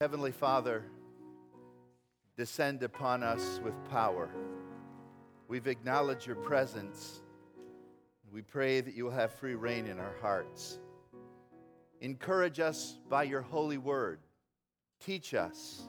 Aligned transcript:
Heavenly 0.00 0.30
Father, 0.30 0.84
descend 2.36 2.84
upon 2.84 3.24
us 3.24 3.60
with 3.64 3.74
power. 3.90 4.30
We've 5.48 5.66
acknowledged 5.66 6.24
your 6.24 6.36
presence. 6.36 7.22
We 8.32 8.42
pray 8.42 8.80
that 8.80 8.94
you 8.94 9.06
will 9.06 9.10
have 9.10 9.32
free 9.32 9.56
reign 9.56 9.88
in 9.88 9.98
our 9.98 10.14
hearts. 10.20 10.78
Encourage 12.00 12.60
us 12.60 13.00
by 13.08 13.24
your 13.24 13.42
holy 13.42 13.76
word. 13.76 14.20
Teach 15.04 15.34
us. 15.34 15.88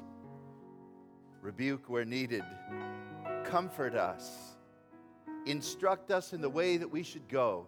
Rebuke 1.44 1.88
where 1.88 2.04
needed. 2.04 2.44
Comfort 3.44 3.94
us. 3.94 4.56
Instruct 5.46 6.10
us 6.10 6.34
in 6.34 6.42
the 6.42 6.50
way 6.50 6.78
that 6.78 6.90
we 6.90 7.04
should 7.04 7.28
go. 7.28 7.68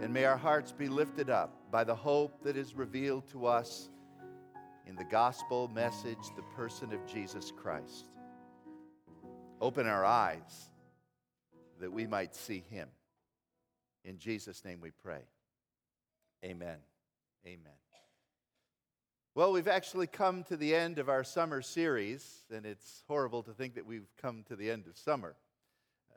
And 0.00 0.14
may 0.14 0.24
our 0.24 0.36
hearts 0.36 0.70
be 0.70 0.88
lifted 0.88 1.30
up 1.30 1.68
by 1.72 1.82
the 1.82 1.96
hope 1.96 2.44
that 2.44 2.56
is 2.56 2.76
revealed 2.76 3.26
to 3.32 3.46
us 3.46 3.88
in 4.86 4.94
the 4.96 5.04
gospel 5.04 5.68
message, 5.74 6.18
the 6.36 6.42
person 6.54 6.92
of 6.92 7.04
Jesus 7.06 7.52
Christ. 7.56 8.08
Open 9.60 9.86
our 9.86 10.04
eyes 10.04 10.70
that 11.80 11.92
we 11.92 12.06
might 12.06 12.34
see 12.34 12.62
him. 12.70 12.88
In 14.04 14.18
Jesus' 14.18 14.64
name 14.64 14.80
we 14.80 14.90
pray. 14.90 15.22
Amen. 16.44 16.78
Amen. 17.44 17.72
Well, 19.34 19.52
we've 19.52 19.68
actually 19.68 20.06
come 20.06 20.44
to 20.44 20.56
the 20.56 20.74
end 20.74 20.98
of 20.98 21.08
our 21.08 21.24
summer 21.24 21.60
series, 21.60 22.44
and 22.50 22.64
it's 22.64 23.02
horrible 23.08 23.42
to 23.42 23.52
think 23.52 23.74
that 23.74 23.84
we've 23.84 24.08
come 24.20 24.44
to 24.48 24.56
the 24.56 24.70
end 24.70 24.86
of 24.86 24.96
summer. 24.96 25.34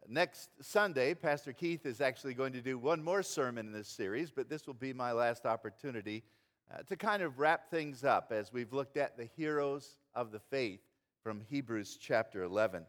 Next 0.08 0.50
Sunday, 0.62 1.14
Pastor 1.14 1.54
Keith 1.54 1.86
is 1.86 2.02
actually 2.02 2.34
going 2.34 2.54
to 2.54 2.62
do 2.62 2.78
one 2.78 3.04
more 3.04 3.22
sermon 3.22 3.68
in 3.68 3.74
this 3.74 3.90
series, 3.90 4.32
but 4.32 4.50
this 4.50 4.66
will 4.66 4.74
be 4.74 4.94
my 4.94 5.12
last 5.12 5.46
opportunity 5.46 6.24
uh, 6.74 6.84
to 6.84 6.96
kind 6.96 7.22
of 7.24 7.40
wrap 7.40 7.70
things 7.70 8.04
up 8.04 8.32
as 8.32 8.54
we've 8.54 8.74
looked 8.74 8.98
at 8.98 9.18
the 9.18 9.30
heroes 9.36 9.98
of 10.14 10.32
the 10.32 10.40
faith 10.40 10.82
from 11.24 11.42
Hebrews 11.50 11.98
chapter 12.00 12.44
11. 12.44 12.86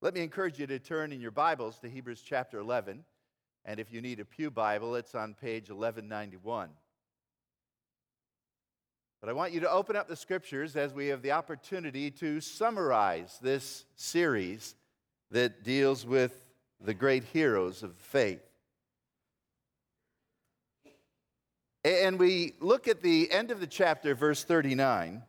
Let 0.00 0.14
me 0.14 0.22
encourage 0.22 0.58
you 0.58 0.66
to 0.66 0.78
turn 0.78 1.12
in 1.12 1.20
your 1.20 1.30
Bibles 1.30 1.78
to 1.80 1.88
Hebrews 1.88 2.22
chapter 2.24 2.58
11. 2.58 3.04
And 3.64 3.78
if 3.80 3.92
you 3.92 4.00
need 4.00 4.20
a 4.20 4.24
Pew 4.24 4.50
Bible, 4.50 4.94
it's 4.94 5.14
on 5.14 5.34
page 5.34 5.68
1191. 5.68 6.70
But 9.20 9.28
I 9.28 9.34
want 9.34 9.52
you 9.52 9.60
to 9.60 9.70
open 9.70 9.96
up 9.96 10.08
the 10.08 10.16
scriptures 10.16 10.76
as 10.76 10.94
we 10.94 11.08
have 11.08 11.20
the 11.20 11.32
opportunity 11.32 12.10
to 12.12 12.40
summarize 12.40 13.38
this 13.42 13.84
series 13.94 14.74
that 15.30 15.62
deals 15.62 16.06
with 16.06 16.32
the 16.80 16.94
great 16.94 17.24
heroes 17.24 17.82
of 17.82 17.94
faith. 17.96 18.49
And 21.84 22.18
we 22.18 22.54
look 22.60 22.88
at 22.88 23.02
the 23.02 23.30
end 23.32 23.50
of 23.50 23.60
the 23.60 23.66
chapter, 23.66 24.14
verse 24.14 24.44
39. 24.44 25.22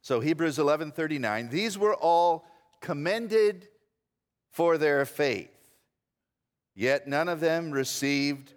So 0.00 0.20
Hebrews 0.20 0.58
11 0.58 0.92
39. 0.92 1.50
These 1.50 1.76
were 1.76 1.94
all 1.94 2.46
commended 2.80 3.68
for 4.50 4.78
their 4.78 5.04
faith, 5.04 5.70
yet 6.74 7.06
none 7.06 7.28
of 7.28 7.40
them 7.40 7.70
received 7.70 8.54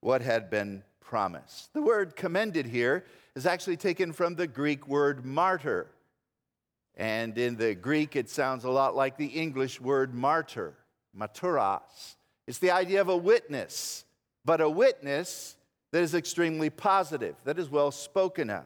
what 0.00 0.22
had 0.22 0.50
been 0.50 0.82
promised. 1.00 1.72
The 1.74 1.82
word 1.82 2.16
commended 2.16 2.66
here 2.66 3.04
is 3.36 3.46
actually 3.46 3.76
taken 3.76 4.12
from 4.12 4.34
the 4.34 4.46
Greek 4.46 4.88
word 4.88 5.24
martyr. 5.24 5.86
And 6.96 7.38
in 7.38 7.56
the 7.56 7.74
Greek, 7.74 8.16
it 8.16 8.28
sounds 8.28 8.64
a 8.64 8.70
lot 8.70 8.96
like 8.96 9.16
the 9.16 9.26
English 9.26 9.80
word 9.80 10.12
martyr, 10.12 10.74
martyros. 11.16 12.16
It's 12.46 12.58
the 12.58 12.72
idea 12.72 13.00
of 13.00 13.08
a 13.08 13.16
witness, 13.16 14.04
but 14.44 14.60
a 14.60 14.68
witness 14.68 15.56
that 15.92 16.02
is 16.02 16.14
extremely 16.14 16.70
positive, 16.70 17.36
that 17.44 17.58
is 17.58 17.68
well 17.68 17.90
spoken 17.90 18.50
of. 18.50 18.64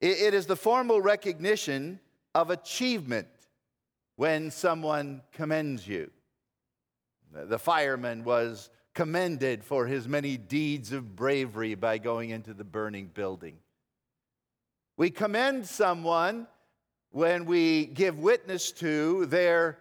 it 0.00 0.34
is 0.34 0.46
the 0.46 0.56
formal 0.56 1.00
recognition 1.00 2.00
of 2.34 2.50
achievement 2.50 3.28
when 4.16 4.50
someone 4.50 5.22
commends 5.32 5.86
you. 5.86 6.10
The 7.32 7.58
fireman 7.58 8.24
was 8.24 8.70
commended 8.94 9.64
for 9.64 9.86
his 9.86 10.06
many 10.06 10.36
deeds 10.36 10.92
of 10.92 11.16
bravery 11.16 11.74
by 11.74 11.98
going 11.98 12.30
into 12.30 12.54
the 12.54 12.64
burning 12.64 13.10
building. 13.12 13.56
We 14.96 15.10
commend 15.10 15.66
someone 15.66 16.46
when 17.10 17.44
we 17.44 17.86
give 17.86 18.18
witness 18.18 18.70
to 18.72 19.26
their 19.26 19.78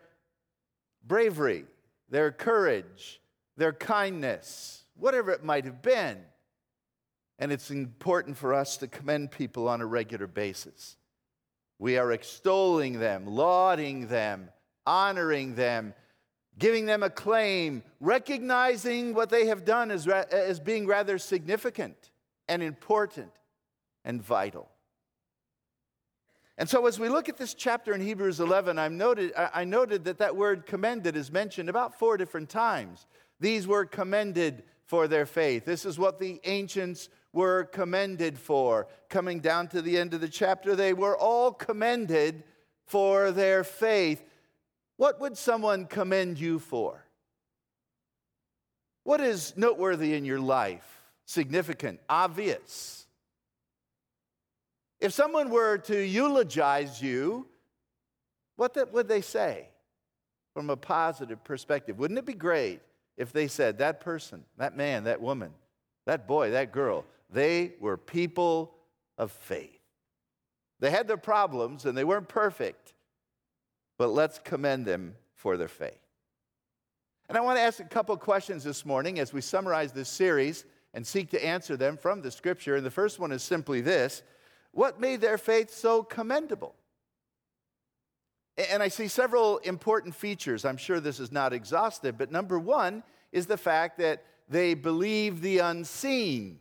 bravery, 1.05 1.65
their 2.09 2.31
courage, 2.31 3.21
their 3.55 3.73
kindness, 3.73 4.83
whatever 4.95 5.31
it 5.31 5.43
might 5.43 5.65
have 5.65 5.81
been. 5.81 6.17
And 7.39 7.51
it's 7.51 7.71
important 7.71 8.38
for 8.38 8.53
us 8.53 8.77
to 8.77 8.88
commend 8.88 9.31
people 9.31 9.67
on 9.67 9.81
a 9.81 9.85
regular 9.85 10.27
basis. 10.27 10.97
We 11.79 11.97
are 11.97 12.11
extolling 12.11 12.99
them, 12.99 13.25
lauding 13.25 14.07
them, 14.07 14.49
honoring 14.85 15.55
them, 15.55 15.94
giving 16.57 16.85
them 16.85 17.03
acclaim, 17.03 17.83
recognizing 17.99 19.13
what 19.13 19.29
they 19.29 19.47
have 19.47 19.66
done 19.66 19.91
as, 19.91 20.07
as 20.07 20.59
being 20.59 20.85
rather 20.85 21.17
significant 21.17 22.11
and 22.47 22.61
important 22.61 23.31
and 24.05 24.21
vital. 24.21 24.69
And 26.57 26.69
so, 26.69 26.85
as 26.85 27.00
we 27.00 27.09
look 27.09 27.29
at 27.29 27.38
this 27.38 27.55
chapter 27.55 27.94
in 27.94 28.01
Hebrews 28.01 28.39
11, 28.39 28.77
i 28.77 28.88
noted, 28.88 29.33
I 29.35 29.63
noted 29.63 30.03
that 30.05 30.19
that 30.19 30.35
word 30.35 30.67
commended 30.67 31.15
is 31.15 31.31
mentioned 31.31 31.67
about 31.67 31.97
four 31.97 32.15
different 32.15 32.50
times. 32.50 33.07
These 33.39 33.65
were 33.65 33.85
commended 33.85 34.63
for 34.85 35.07
their 35.07 35.25
faith. 35.25 35.65
This 35.65 35.83
is 35.83 35.97
what 35.97 36.19
the 36.19 36.39
ancients 36.44 37.09
were 37.33 37.66
commended 37.66 38.38
for. 38.38 38.88
Coming 39.09 39.39
down 39.39 39.67
to 39.69 39.81
the 39.81 39.97
end 39.97 40.13
of 40.13 40.21
the 40.21 40.29
chapter, 40.29 40.75
they 40.75 40.94
were 40.94 41.17
all 41.17 41.51
commended 41.51 42.44
for 42.85 43.31
their 43.31 43.63
faith. 43.63 44.23
What 44.97 45.19
would 45.19 45.38
someone 45.38 45.85
commend 45.85 46.39
you 46.39 46.59
for? 46.59 47.03
What 49.03 49.19
is 49.19 49.57
noteworthy 49.57 50.13
in 50.13 50.23
your 50.23 50.39
life? 50.39 51.01
Significant, 51.25 51.99
obvious. 52.07 53.05
If 55.01 55.11
someone 55.11 55.50
were 55.50 55.79
to 55.79 56.00
eulogize 56.00 57.01
you, 57.01 57.47
what 58.55 58.77
would 58.94 59.07
they 59.07 59.21
say 59.21 59.67
from 60.53 60.69
a 60.69 60.77
positive 60.77 61.44
perspective? 61.44 62.00
Wouldn't 62.00 62.19
it 62.19 62.25
be 62.25 62.33
great 62.33 62.81
if 63.17 63.33
they 63.33 63.47
said, 63.47 63.79
that 63.79 64.00
person, 64.00 64.44
that 64.57 64.77
man, 64.77 65.03
that 65.03 65.21
woman, 65.21 65.51
that 66.05 66.27
boy, 66.27 66.51
that 66.51 66.71
girl, 66.71 67.05
they 67.33 67.73
were 67.79 67.97
people 67.97 68.75
of 69.17 69.31
faith. 69.31 69.79
They 70.79 70.91
had 70.91 71.07
their 71.07 71.17
problems 71.17 71.85
and 71.85 71.97
they 71.97 72.03
weren't 72.03 72.29
perfect, 72.29 72.94
but 73.97 74.09
let's 74.09 74.39
commend 74.39 74.85
them 74.85 75.16
for 75.33 75.57
their 75.57 75.67
faith. 75.67 75.99
And 77.29 77.38
I 77.38 77.41
want 77.41 77.57
to 77.57 77.61
ask 77.61 77.79
a 77.79 77.85
couple 77.85 78.16
questions 78.17 78.63
this 78.63 78.85
morning 78.85 79.19
as 79.19 79.33
we 79.33 79.41
summarize 79.41 79.91
this 79.91 80.09
series 80.09 80.66
and 80.94 81.05
seek 81.05 81.31
to 81.31 81.44
answer 81.44 81.75
them 81.75 81.97
from 81.97 82.21
the 82.21 82.29
scripture. 82.29 82.75
And 82.75 82.85
the 82.85 82.91
first 82.91 83.19
one 83.19 83.31
is 83.31 83.41
simply 83.41 83.81
this 83.81 84.23
What 84.71 85.00
made 85.00 85.21
their 85.21 85.38
faith 85.38 85.73
so 85.73 86.03
commendable? 86.03 86.75
And 88.57 88.83
I 88.83 88.88
see 88.88 89.07
several 89.07 89.57
important 89.59 90.13
features. 90.13 90.63
I'm 90.63 90.77
sure 90.77 91.00
this 91.00 91.19
is 91.19 91.31
not 91.31 91.53
exhaustive, 91.53 92.17
but 92.17 92.31
number 92.31 92.59
one 92.59 93.01
is 93.31 93.47
the 93.47 93.57
fact 93.57 93.97
that 93.97 94.23
they 94.47 94.75
believe 94.75 95.41
the 95.41 95.59
unseen. 95.59 96.59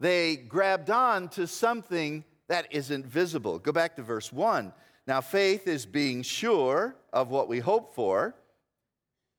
They 0.00 0.36
grabbed 0.36 0.90
on 0.90 1.28
to 1.30 1.46
something 1.46 2.24
that 2.48 2.66
isn't 2.70 3.06
visible. 3.06 3.58
Go 3.58 3.70
back 3.70 3.96
to 3.96 4.02
verse 4.02 4.32
1. 4.32 4.72
Now, 5.06 5.20
faith 5.20 5.68
is 5.68 5.86
being 5.86 6.22
sure 6.22 6.96
of 7.12 7.28
what 7.28 7.48
we 7.48 7.58
hope 7.58 7.94
for, 7.94 8.34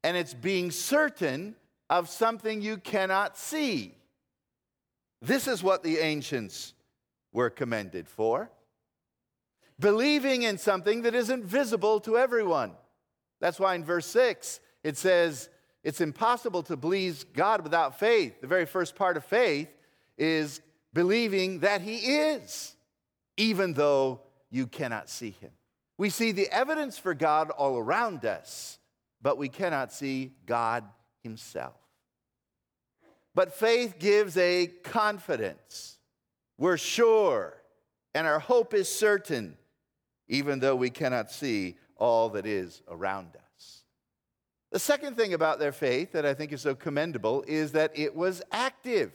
and 0.03 0.15
it's 0.15 0.33
being 0.33 0.71
certain 0.71 1.55
of 1.89 2.09
something 2.09 2.61
you 2.61 2.77
cannot 2.77 3.37
see. 3.37 3.95
This 5.21 5.47
is 5.47 5.63
what 5.63 5.83
the 5.83 5.97
ancients 5.97 6.73
were 7.33 7.49
commended 7.49 8.07
for. 8.07 8.49
Believing 9.79 10.43
in 10.43 10.57
something 10.57 11.01
that 11.03 11.15
isn't 11.15 11.43
visible 11.43 11.99
to 12.01 12.17
everyone. 12.17 12.73
That's 13.39 13.59
why 13.59 13.75
in 13.75 13.83
verse 13.83 14.05
6 14.05 14.59
it 14.83 14.97
says, 14.97 15.49
It's 15.83 16.01
impossible 16.01 16.63
to 16.63 16.77
please 16.77 17.23
God 17.23 17.61
without 17.61 17.99
faith. 17.99 18.41
The 18.41 18.47
very 18.47 18.65
first 18.65 18.95
part 18.95 19.17
of 19.17 19.25
faith 19.25 19.69
is 20.21 20.61
believing 20.93 21.59
that 21.59 21.81
He 21.81 21.95
is, 21.95 22.75
even 23.37 23.73
though 23.73 24.21
you 24.51 24.67
cannot 24.67 25.09
see 25.09 25.31
Him. 25.31 25.49
We 25.97 26.11
see 26.11 26.31
the 26.31 26.47
evidence 26.51 26.97
for 26.97 27.13
God 27.15 27.49
all 27.49 27.77
around 27.77 28.23
us, 28.23 28.77
but 29.21 29.37
we 29.37 29.49
cannot 29.49 29.91
see 29.91 30.33
God 30.45 30.83
Himself. 31.23 31.73
But 33.33 33.53
faith 33.53 33.97
gives 33.97 34.37
a 34.37 34.67
confidence. 34.83 35.97
We're 36.57 36.77
sure, 36.77 37.55
and 38.13 38.27
our 38.27 38.39
hope 38.39 38.73
is 38.75 38.87
certain, 38.87 39.57
even 40.27 40.59
though 40.59 40.75
we 40.75 40.91
cannot 40.91 41.31
see 41.31 41.77
all 41.97 42.29
that 42.29 42.45
is 42.45 42.83
around 42.87 43.29
us. 43.35 43.83
The 44.71 44.79
second 44.79 45.17
thing 45.17 45.33
about 45.33 45.59
their 45.59 45.71
faith 45.71 46.11
that 46.11 46.25
I 46.25 46.33
think 46.33 46.53
is 46.53 46.61
so 46.61 46.75
commendable 46.75 47.43
is 47.47 47.71
that 47.71 47.91
it 47.95 48.15
was 48.15 48.41
active 48.51 49.13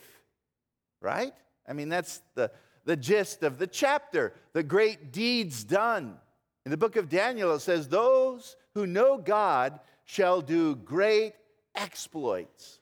right? 1.00 1.32
I 1.68 1.72
mean, 1.72 1.88
that's 1.88 2.22
the, 2.34 2.50
the 2.84 2.96
gist 2.96 3.42
of 3.42 3.58
the 3.58 3.66
chapter, 3.66 4.32
the 4.52 4.62
great 4.62 5.12
deeds 5.12 5.64
done. 5.64 6.16
In 6.64 6.70
the 6.70 6.76
book 6.76 6.96
of 6.96 7.08
Daniel, 7.08 7.54
it 7.54 7.60
says, 7.60 7.88
Those 7.88 8.56
who 8.74 8.86
know 8.86 9.18
God 9.18 9.78
shall 10.04 10.40
do 10.40 10.74
great 10.76 11.34
exploits. 11.74 12.80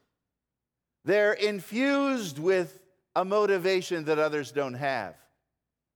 They're 1.05 1.33
infused 1.33 2.39
with 2.39 2.81
a 3.15 3.25
motivation 3.25 4.05
that 4.05 4.19
others 4.19 4.53
don't 4.53 4.75
have. 4.75 5.15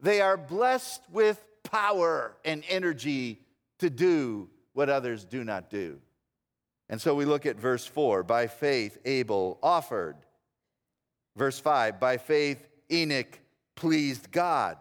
They 0.00 0.20
are 0.20 0.36
blessed 0.36 1.02
with 1.10 1.42
power 1.64 2.36
and 2.44 2.62
energy 2.68 3.40
to 3.78 3.90
do 3.90 4.48
what 4.72 4.88
others 4.88 5.24
do 5.24 5.44
not 5.44 5.70
do. 5.70 5.98
And 6.88 7.00
so 7.00 7.14
we 7.14 7.24
look 7.24 7.46
at 7.46 7.56
verse 7.56 7.86
4 7.86 8.22
by 8.22 8.46
faith, 8.46 8.98
Abel 9.04 9.58
offered. 9.62 10.16
Verse 11.38 11.60
5 11.60 12.00
by 12.00 12.16
faith, 12.16 12.66
Enoch 12.90 13.38
pleased 13.76 14.32
God. 14.32 14.76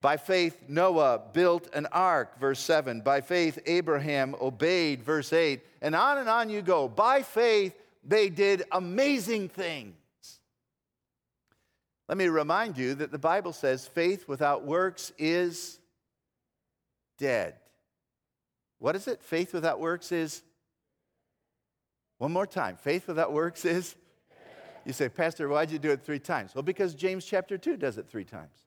By 0.00 0.16
faith, 0.16 0.64
Noah 0.66 1.20
built 1.32 1.72
an 1.72 1.86
ark, 1.92 2.40
verse 2.40 2.58
7. 2.58 3.02
By 3.02 3.20
faith, 3.20 3.60
Abraham 3.66 4.34
obeyed, 4.40 5.04
verse 5.04 5.32
8. 5.32 5.60
And 5.80 5.94
on 5.94 6.18
and 6.18 6.28
on 6.28 6.50
you 6.50 6.60
go. 6.62 6.88
By 6.88 7.22
faith, 7.22 7.80
they 8.02 8.28
did 8.28 8.64
amazing 8.72 9.50
things. 9.50 9.94
Let 12.08 12.18
me 12.18 12.26
remind 12.26 12.76
you 12.76 12.96
that 12.96 13.12
the 13.12 13.18
Bible 13.18 13.52
says 13.52 13.86
faith 13.86 14.26
without 14.26 14.64
works 14.64 15.12
is 15.16 15.78
dead. 17.18 17.54
What 18.80 18.96
is 18.96 19.06
it? 19.06 19.22
Faith 19.22 19.54
without 19.54 19.78
works 19.78 20.10
is. 20.10 20.42
One 22.18 22.32
more 22.32 22.48
time. 22.48 22.76
Faith 22.76 23.06
without 23.06 23.32
works 23.32 23.64
is. 23.64 23.94
You 24.84 24.92
say, 24.92 25.08
Pastor, 25.08 25.48
why'd 25.48 25.70
you 25.70 25.78
do 25.78 25.90
it 25.90 26.02
three 26.02 26.18
times? 26.18 26.54
Well, 26.54 26.62
because 26.62 26.94
James 26.94 27.24
chapter 27.24 27.56
2 27.56 27.76
does 27.76 27.98
it 27.98 28.08
three 28.08 28.24
times. 28.24 28.66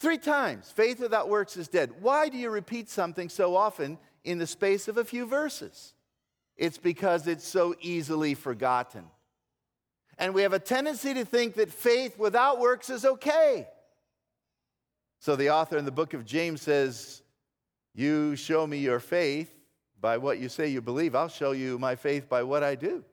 Three 0.00 0.18
times. 0.18 0.70
Faith 0.70 0.98
without 0.98 1.28
works 1.28 1.56
is 1.56 1.68
dead. 1.68 1.92
Why 2.00 2.28
do 2.28 2.36
you 2.36 2.50
repeat 2.50 2.88
something 2.88 3.28
so 3.28 3.54
often 3.54 3.98
in 4.24 4.38
the 4.38 4.46
space 4.46 4.88
of 4.88 4.96
a 4.96 5.04
few 5.04 5.26
verses? 5.26 5.94
It's 6.56 6.78
because 6.78 7.26
it's 7.26 7.46
so 7.46 7.74
easily 7.80 8.34
forgotten. 8.34 9.04
And 10.18 10.34
we 10.34 10.42
have 10.42 10.52
a 10.52 10.58
tendency 10.58 11.14
to 11.14 11.24
think 11.24 11.54
that 11.54 11.70
faith 11.70 12.18
without 12.18 12.58
works 12.58 12.90
is 12.90 13.04
okay. 13.04 13.68
So 15.20 15.36
the 15.36 15.50
author 15.50 15.78
in 15.78 15.84
the 15.84 15.92
book 15.92 16.14
of 16.14 16.24
James 16.24 16.62
says, 16.62 17.22
You 17.94 18.36
show 18.36 18.66
me 18.66 18.78
your 18.78 19.00
faith 19.00 19.54
by 20.00 20.18
what 20.18 20.38
you 20.38 20.48
say 20.48 20.68
you 20.68 20.80
believe. 20.80 21.14
I'll 21.14 21.28
show 21.28 21.52
you 21.52 21.78
my 21.78 21.94
faith 21.94 22.28
by 22.28 22.42
what 22.42 22.62
I 22.62 22.74
do. 22.74 23.04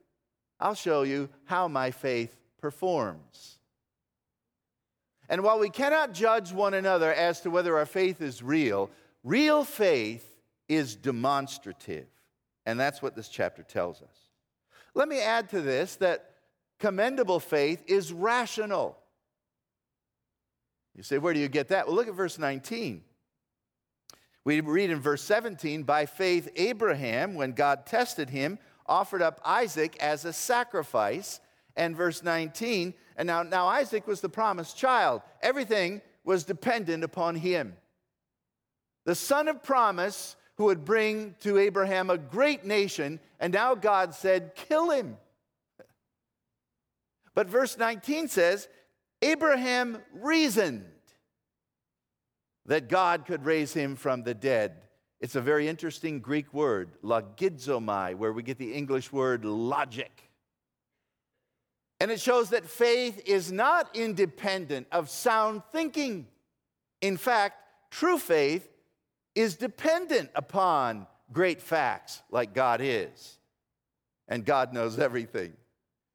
I'll 0.59 0.75
show 0.75 1.03
you 1.03 1.29
how 1.45 1.67
my 1.67 1.91
faith 1.91 2.35
performs. 2.59 3.57
And 5.29 5.43
while 5.43 5.59
we 5.59 5.69
cannot 5.69 6.13
judge 6.13 6.51
one 6.51 6.73
another 6.73 7.13
as 7.13 7.41
to 7.41 7.51
whether 7.51 7.77
our 7.77 7.85
faith 7.85 8.21
is 8.21 8.41
real, 8.41 8.89
real 9.23 9.63
faith 9.63 10.25
is 10.67 10.95
demonstrative. 10.95 12.07
And 12.65 12.79
that's 12.79 13.01
what 13.01 13.15
this 13.15 13.29
chapter 13.29 13.63
tells 13.63 14.01
us. 14.01 14.29
Let 14.95 15.07
me 15.07 15.21
add 15.21 15.49
to 15.49 15.61
this 15.61 15.95
that 15.97 16.31
commendable 16.79 17.39
faith 17.39 17.83
is 17.87 18.11
rational. 18.11 18.97
You 20.95 21.03
say, 21.03 21.17
where 21.17 21.33
do 21.33 21.39
you 21.39 21.47
get 21.47 21.69
that? 21.69 21.87
Well, 21.87 21.95
look 21.95 22.07
at 22.07 22.15
verse 22.15 22.39
19. 22.39 23.03
We 24.43 24.61
read 24.61 24.89
in 24.89 24.99
verse 24.99 25.21
17 25.23 25.83
by 25.83 26.05
faith, 26.05 26.49
Abraham, 26.55 27.35
when 27.35 27.51
God 27.51 27.85
tested 27.85 28.29
him, 28.29 28.57
offered 28.89 29.21
up 29.21 29.39
Isaac 29.45 29.95
as 30.01 30.25
a 30.25 30.33
sacrifice. 30.33 31.39
And 31.77 31.95
verse 31.95 32.23
19, 32.23 32.93
and 33.15 33.27
now, 33.27 33.43
now 33.43 33.67
Isaac 33.67 34.05
was 34.05 34.19
the 34.19 34.27
promised 34.27 34.75
child. 34.75 35.21
Everything 35.41 36.01
was 36.25 36.43
dependent 36.43 37.05
upon 37.05 37.35
him. 37.35 37.77
The 39.05 39.15
son 39.15 39.47
of 39.47 39.63
promise 39.63 40.35
who 40.55 40.65
would 40.65 40.83
bring 40.83 41.35
to 41.39 41.57
Abraham 41.57 42.09
a 42.09 42.17
great 42.17 42.65
nation, 42.65 43.21
and 43.39 43.53
now 43.53 43.75
God 43.75 44.13
said, 44.13 44.55
kill 44.55 44.89
him. 44.89 45.17
But 47.33 47.47
verse 47.47 47.77
19 47.77 48.27
says, 48.27 48.67
Abraham 49.21 49.99
reasoned 50.13 50.85
that 52.65 52.89
God 52.89 53.25
could 53.25 53.45
raise 53.45 53.73
him 53.73 53.95
from 53.95 54.23
the 54.23 54.33
dead. 54.33 54.73
It's 55.19 55.35
a 55.35 55.41
very 55.41 55.67
interesting 55.67 56.19
Greek 56.19 56.53
word, 56.53 56.91
logizomai, 57.03 58.15
where 58.15 58.31
we 58.31 58.41
get 58.41 58.57
the 58.57 58.73
English 58.73 59.11
word 59.11 59.43
logic. 59.43 60.29
And 61.99 62.09
it 62.09 62.21
shows 62.21 62.51
that 62.51 62.65
faith 62.65 63.21
is 63.25 63.51
not 63.51 63.93
independent 63.93 64.87
of 64.91 65.09
sound 65.09 65.63
thinking. 65.71 66.27
In 67.01 67.17
fact, 67.17 67.57
true 67.91 68.17
faith 68.17 68.69
is 69.35 69.55
dependent 69.55 70.29
upon 70.35 71.05
great 71.33 71.61
facts 71.61 72.21
like 72.31 72.53
God 72.53 72.79
is. 72.81 73.37
And 74.29 74.45
God 74.45 74.73
knows 74.73 74.97
everything. 74.97 75.53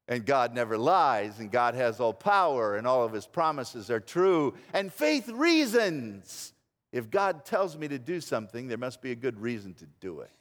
And 0.07 0.25
God 0.25 0.55
never 0.55 0.77
lies. 0.77 1.37
And 1.37 1.51
God 1.51 1.75
has 1.75 1.99
all 1.99 2.13
power. 2.13 2.77
And 2.77 2.87
all 2.87 3.03
of 3.03 3.13
his 3.13 3.27
promises 3.27 3.91
are 3.91 3.99
true. 3.99 4.55
And 4.73 4.91
faith 4.91 5.29
reasons 5.29 6.53
if 6.95 7.11
God 7.11 7.43
tells 7.43 7.77
me 7.77 7.89
to 7.89 7.99
do 7.99 8.21
something, 8.21 8.69
there 8.69 8.77
must 8.77 9.01
be 9.01 9.11
a 9.11 9.15
good 9.15 9.41
reason 9.41 9.73
to 9.73 9.85
do 9.99 10.21
it. 10.21 10.31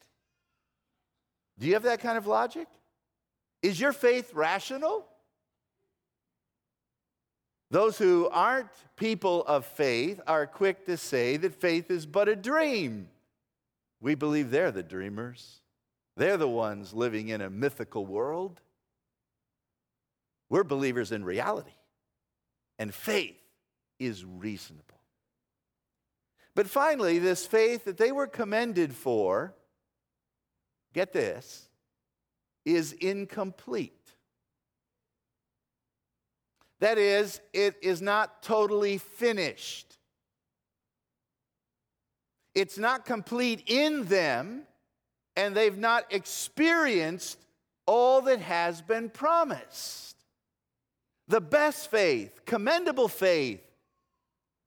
Do 1.59 1.67
you 1.67 1.75
have 1.75 1.83
that 1.83 1.99
kind 1.99 2.17
of 2.17 2.29
logic? 2.29 2.69
Is 3.61 3.81
your 3.81 3.93
faith 3.93 4.33
rational? 4.33 5.05
Those 7.73 7.99
who 7.99 8.29
aren't 8.31 8.71
people 8.95 9.45
of 9.47 9.67
faith 9.67 10.21
are 10.29 10.47
quick 10.47 10.87
to 10.87 10.97
say 10.97 11.37
that 11.39 11.61
faith 11.61 11.91
is 11.91 12.07
but 12.07 12.29
a 12.29 12.37
dream. 12.37 13.09
We 14.01 14.15
believe 14.15 14.53
they're 14.53 14.71
the 14.71 14.85
dreamers. 14.85 15.61
They're 16.17 16.37
the 16.37 16.47
ones 16.47 16.95
living 16.95 17.31
in 17.31 17.41
a 17.41 17.51
mythical 17.51 18.07
world. 18.07 18.61
We're 20.51 20.63
believers 20.63 21.11
in 21.11 21.25
reality, 21.25 21.75
and 22.79 22.95
faith 22.95 23.43
is 23.99 24.25
reasonable. 24.25 24.94
But 26.55 26.69
finally, 26.69 27.19
this 27.19 27.47
faith 27.47 27.85
that 27.85 27.97
they 27.97 28.13
were 28.13 28.27
commended 28.27 28.95
for, 28.95 29.55
get 30.93 31.13
this, 31.13 31.69
is 32.65 32.93
incomplete. 32.93 33.93
That 36.81 36.99
is, 36.99 37.41
it 37.53 37.77
is 37.83 38.01
not 38.01 38.43
totally 38.43 38.99
finished. 38.99 39.97
It's 42.55 42.79
not 42.79 43.05
complete 43.05 43.65
in 43.67 44.05
them, 44.05 44.63
and 45.37 45.57
they've 45.57 45.77
not 45.77 46.13
experienced 46.13 47.39
all 47.87 48.23
that 48.23 48.41
has 48.41 48.81
been 48.81 49.11
promised. 49.11 50.17
The 51.27 51.41
best 51.41 51.91
faith, 51.91 52.45
commendable 52.45 53.09
faith, 53.09 53.64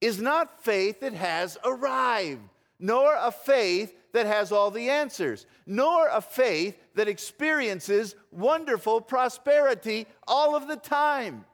is 0.01 0.21
not 0.21 0.63
faith 0.63 0.99
that 1.01 1.13
has 1.13 1.57
arrived, 1.63 2.41
nor 2.79 3.15
a 3.15 3.31
faith 3.31 3.93
that 4.13 4.25
has 4.25 4.51
all 4.51 4.71
the 4.71 4.89
answers, 4.89 5.45
nor 5.65 6.07
a 6.07 6.21
faith 6.21 6.77
that 6.95 7.07
experiences 7.07 8.15
wonderful 8.31 9.01
prosperity 9.01 10.07
all 10.27 10.55
of 10.55 10.67
the 10.67 10.75
time. 10.75 11.45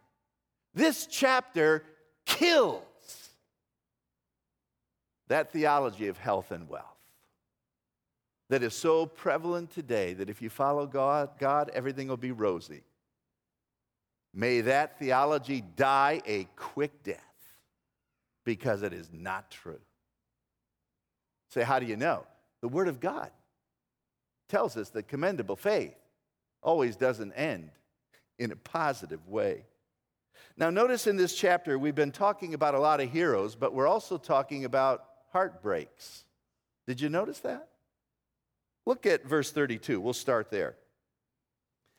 This 0.73 1.05
chapter 1.05 1.83
kills 2.25 2.83
that 5.27 5.51
theology 5.51 6.07
of 6.07 6.17
health 6.17 6.51
and 6.51 6.69
wealth 6.69 6.85
that 8.49 8.63
is 8.63 8.73
so 8.73 9.05
prevalent 9.05 9.71
today 9.71 10.13
that 10.13 10.29
if 10.29 10.41
you 10.41 10.49
follow 10.49 10.85
God, 10.85 11.29
God, 11.39 11.71
everything 11.73 12.07
will 12.07 12.17
be 12.17 12.31
rosy. 12.31 12.83
May 14.33 14.61
that 14.61 14.99
theology 14.99 15.63
die 15.75 16.21
a 16.25 16.47
quick 16.55 17.03
death 17.03 17.32
because 18.45 18.83
it 18.83 18.93
is 18.93 19.09
not 19.11 19.49
true. 19.49 19.79
Say, 21.49 21.63
how 21.63 21.79
do 21.79 21.85
you 21.85 21.95
know? 21.95 22.25
The 22.61 22.67
Word 22.67 22.87
of 22.87 22.99
God 22.99 23.29
tells 24.49 24.77
us 24.77 24.89
that 24.89 25.07
commendable 25.07 25.55
faith 25.55 25.95
always 26.61 26.95
doesn't 26.95 27.33
end 27.33 27.69
in 28.39 28.51
a 28.51 28.55
positive 28.55 29.27
way. 29.27 29.65
Now, 30.57 30.69
notice 30.69 31.07
in 31.07 31.17
this 31.17 31.35
chapter, 31.35 31.77
we've 31.77 31.95
been 31.95 32.11
talking 32.11 32.53
about 32.53 32.75
a 32.75 32.79
lot 32.79 32.99
of 32.99 33.11
heroes, 33.11 33.55
but 33.55 33.73
we're 33.73 33.87
also 33.87 34.17
talking 34.17 34.65
about 34.65 35.05
heartbreaks. 35.31 36.23
Did 36.87 37.01
you 37.01 37.09
notice 37.09 37.39
that? 37.39 37.69
Look 38.85 39.05
at 39.05 39.25
verse 39.25 39.51
32. 39.51 39.99
We'll 39.99 40.13
start 40.13 40.51
there. 40.51 40.75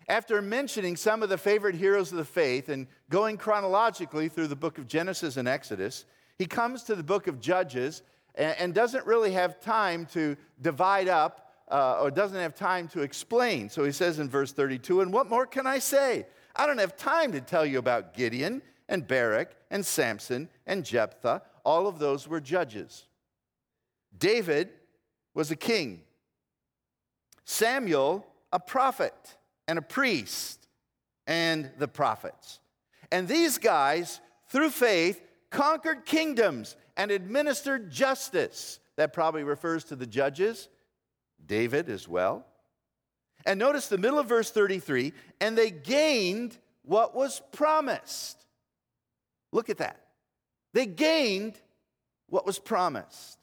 After 0.09 0.43
mentioning 0.43 0.97
some 0.97 1.23
of 1.23 1.31
the 1.31 1.39
favorite 1.39 1.75
heroes 1.75 2.13
of 2.13 2.19
the 2.19 2.25
faith 2.25 2.69
and 2.69 2.87
going 3.09 3.39
chronologically 3.39 4.29
through 4.29 4.49
the 4.49 4.57
book 4.57 4.77
of 4.79 4.87
Genesis 4.87 5.37
and 5.37 5.49
Exodus, 5.49 6.05
he 6.39 6.47
comes 6.47 6.83
to 6.85 6.95
the 6.95 7.03
book 7.03 7.27
of 7.27 7.41
Judges 7.41 8.03
and, 8.35 8.57
and 8.59 8.75
doesn't 8.75 9.07
really 9.07 9.33
have 9.33 9.61
time 9.61 10.07
to 10.07 10.37
divide 10.61 11.09
up 11.09 11.53
uh, 11.71 12.01
or 12.01 12.11
doesn't 12.11 12.39
have 12.39 12.55
time 12.55 12.89
to 12.89 13.03
explain. 13.03 13.69
So 13.69 13.85
he 13.85 13.93
says 13.93 14.19
in 14.19 14.29
verse 14.29 14.53
32, 14.53 15.01
And 15.01 15.13
what 15.13 15.29
more 15.29 15.47
can 15.47 15.67
I 15.67 15.79
say? 15.79 16.27
I 16.57 16.67
don't 16.67 16.79
have 16.79 16.97
time 16.97 17.33
to 17.33 17.41
tell 17.41 17.67
you 17.67 17.79
about 17.79 18.15
Gideon 18.15 18.63
and 18.89 19.07
Barak 19.07 19.57
and 19.71 19.85
Samson 19.85 20.49
and 20.67 20.85
Jephthah. 20.85 21.43
All 21.65 21.87
of 21.87 21.99
those 21.99 22.29
were 22.29 22.41
judges. 22.41 23.07
David 24.17 24.71
was 25.35 25.51
a 25.51 25.57
king. 25.57 26.03
Samuel, 27.45 28.27
a 28.53 28.61
prophet 28.61 29.15
and 29.67 29.79
a 29.79 29.83
priest, 29.83 30.69
and 31.27 31.71
the 31.79 31.89
prophets. 31.89 32.61
And 33.11 33.27
these 33.27 33.59
guys, 33.59 34.21
through 34.49 34.71
faith, 34.71 35.23
conquered 35.55 36.05
kingdoms 36.05 36.77
and 36.97 37.11
administered 37.11 37.91
justice. 37.91 38.81
That 38.97 39.13
probably 39.13 39.45
refers 39.45 39.85
to 39.85 39.97
the 39.97 40.07
judges, 40.07 40.69
David 41.47 41.89
as 41.89 42.07
well. 42.09 42.45
And 43.47 43.59
notice 43.59 43.89
the 43.89 43.99
middle 43.99 44.19
of 44.19 44.27
verse 44.27 44.51
33 44.51 45.13
and 45.41 45.57
they 45.57 45.71
gained 45.71 46.59
what 46.83 47.15
was 47.15 47.41
promised. 47.53 48.45
Look 49.53 49.71
at 49.71 49.79
that. 49.79 50.01
They 50.73 50.87
gained 50.87 51.55
what 52.29 52.47
was 52.47 52.59
promised. 52.59 53.39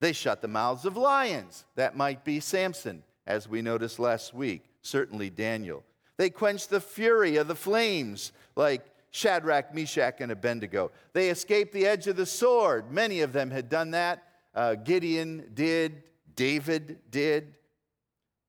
They 0.00 0.12
shut 0.12 0.40
the 0.40 0.48
mouths 0.48 0.84
of 0.84 0.96
lions. 0.96 1.64
That 1.76 1.96
might 1.96 2.24
be 2.24 2.40
Samson, 2.40 3.02
as 3.26 3.48
we 3.48 3.62
noticed 3.62 3.98
last 3.98 4.34
week, 4.34 4.64
certainly 4.82 5.30
Daniel. 5.30 5.84
They 6.16 6.30
quenched 6.30 6.70
the 6.70 6.80
fury 6.80 7.36
of 7.36 7.48
the 7.48 7.54
flames, 7.54 8.32
like 8.56 8.86
Shadrach, 9.14 9.72
Meshach, 9.72 10.16
and 10.18 10.32
Abednego. 10.32 10.90
They 11.12 11.30
escaped 11.30 11.72
the 11.72 11.86
edge 11.86 12.08
of 12.08 12.16
the 12.16 12.26
sword. 12.26 12.90
Many 12.90 13.20
of 13.20 13.32
them 13.32 13.48
had 13.52 13.68
done 13.68 13.92
that. 13.92 14.24
Uh, 14.52 14.74
Gideon 14.74 15.52
did, 15.54 16.02
David 16.34 16.98
did. 17.12 17.54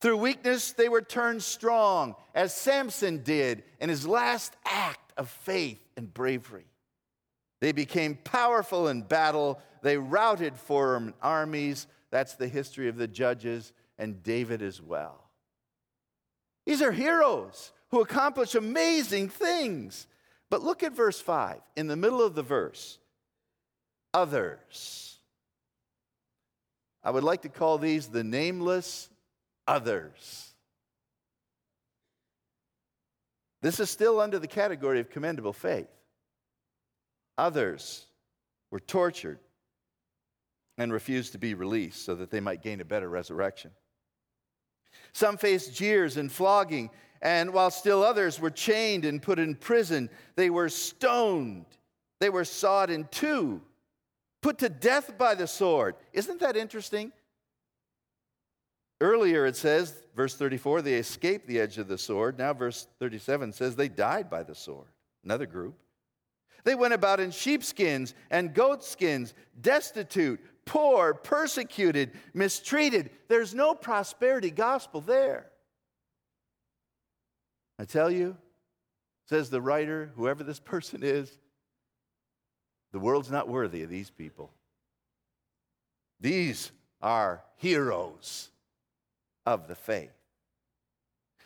Through 0.01 0.17
weakness, 0.17 0.71
they 0.71 0.89
were 0.89 1.03
turned 1.03 1.43
strong, 1.43 2.15
as 2.33 2.51
Samson 2.51 3.21
did 3.21 3.63
in 3.79 3.89
his 3.89 4.07
last 4.07 4.55
act 4.65 5.13
of 5.17 5.29
faith 5.29 5.79
and 5.95 6.11
bravery. 6.11 6.65
They 7.61 7.71
became 7.71 8.15
powerful 8.15 8.87
in 8.87 9.03
battle. 9.03 9.61
They 9.83 9.97
routed 9.97 10.57
foreign 10.57 11.13
armies. 11.21 11.85
That's 12.09 12.33
the 12.33 12.47
history 12.47 12.87
of 12.87 12.97
the 12.97 13.07
judges 13.07 13.71
and 13.99 14.23
David 14.23 14.63
as 14.63 14.81
well. 14.81 15.29
These 16.65 16.81
are 16.81 16.91
heroes 16.91 17.71
who 17.91 18.01
accomplish 18.01 18.55
amazing 18.55 19.29
things. 19.29 20.07
But 20.49 20.63
look 20.63 20.83
at 20.83 20.93
verse 20.93 21.19
5. 21.19 21.59
In 21.75 21.87
the 21.87 21.95
middle 21.95 22.21
of 22.21 22.35
the 22.35 22.43
verse, 22.43 22.99
others. 24.13 25.17
I 27.03 27.11
would 27.11 27.23
like 27.23 27.43
to 27.43 27.49
call 27.49 27.77
these 27.77 28.07
the 28.07 28.23
nameless 28.23 29.09
others. 29.67 30.53
This 33.61 33.79
is 33.79 33.89
still 33.89 34.19
under 34.19 34.39
the 34.39 34.47
category 34.47 34.99
of 34.99 35.09
commendable 35.09 35.53
faith. 35.53 35.89
Others 37.37 38.05
were 38.71 38.79
tortured 38.79 39.39
and 40.77 40.91
refused 40.91 41.31
to 41.31 41.37
be 41.37 41.53
released 41.53 42.05
so 42.05 42.15
that 42.15 42.29
they 42.29 42.39
might 42.39 42.61
gain 42.61 42.81
a 42.81 42.85
better 42.85 43.09
resurrection. 43.09 43.71
Some 45.13 45.37
faced 45.37 45.73
jeers 45.73 46.17
and 46.17 46.31
flogging, 46.31 46.89
and 47.25 47.51
while 47.51 47.71
still 47.71 48.03
others 48.03 48.39
were 48.39 48.51
chained 48.51 49.03
and 49.03 49.19
put 49.19 49.39
in 49.39 49.55
prison, 49.55 50.11
they 50.35 50.51
were 50.51 50.69
stoned, 50.69 51.65
they 52.19 52.29
were 52.29 52.45
sawed 52.45 52.91
in 52.91 53.07
two, 53.09 53.63
put 54.43 54.59
to 54.59 54.69
death 54.69 55.17
by 55.17 55.33
the 55.33 55.47
sword. 55.47 55.95
Isn't 56.13 56.39
that 56.41 56.55
interesting? 56.55 57.11
Earlier 59.01 59.47
it 59.47 59.55
says, 59.55 60.03
verse 60.15 60.35
34, 60.35 60.83
they 60.83 60.93
escaped 60.93 61.47
the 61.47 61.59
edge 61.59 61.79
of 61.79 61.87
the 61.87 61.97
sword. 61.97 62.37
Now, 62.37 62.53
verse 62.53 62.85
37 62.99 63.53
says 63.53 63.75
they 63.75 63.89
died 63.89 64.29
by 64.29 64.43
the 64.43 64.53
sword. 64.53 64.87
Another 65.23 65.47
group. 65.47 65.73
They 66.63 66.75
went 66.75 66.93
about 66.93 67.19
in 67.19 67.31
sheepskins 67.31 68.13
and 68.29 68.53
goatskins, 68.53 69.33
destitute, 69.59 70.39
poor, 70.65 71.15
persecuted, 71.15 72.11
mistreated. 72.35 73.09
There's 73.29 73.55
no 73.55 73.73
prosperity 73.73 74.51
gospel 74.51 75.01
there. 75.01 75.47
I 77.77 77.85
tell 77.85 78.09
you, 78.09 78.37
says 79.27 79.49
the 79.49 79.61
writer, 79.61 80.11
whoever 80.15 80.43
this 80.43 80.59
person 80.59 81.01
is, 81.03 81.31
the 82.91 82.99
world's 82.99 83.31
not 83.31 83.49
worthy 83.49 83.83
of 83.83 83.89
these 83.89 84.09
people. 84.09 84.51
These 86.19 86.71
are 87.01 87.43
heroes 87.57 88.49
of 89.45 89.67
the 89.67 89.75
faith. 89.75 90.11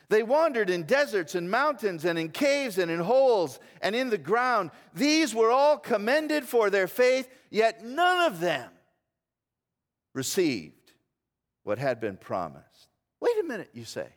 They 0.09 0.23
wandered 0.23 0.69
in 0.69 0.83
deserts 0.83 1.35
and 1.35 1.49
mountains 1.49 2.03
and 2.03 2.17
in 2.17 2.29
caves 2.29 2.79
and 2.79 2.89
in 2.89 2.99
holes 2.99 3.59
and 3.81 3.95
in 3.95 4.09
the 4.09 4.17
ground. 4.17 4.71
These 4.93 5.35
were 5.35 5.51
all 5.51 5.77
commended 5.77 6.45
for 6.45 6.69
their 6.69 6.87
faith, 6.87 7.29
yet 7.51 7.85
none 7.85 8.31
of 8.31 8.39
them 8.39 8.71
received 10.15 10.93
what 11.63 11.77
had 11.77 11.99
been 11.99 12.17
promised. 12.17 12.89
Wait 13.21 13.39
a 13.39 13.43
minute, 13.43 13.69
you 13.73 13.85
say. 13.85 14.07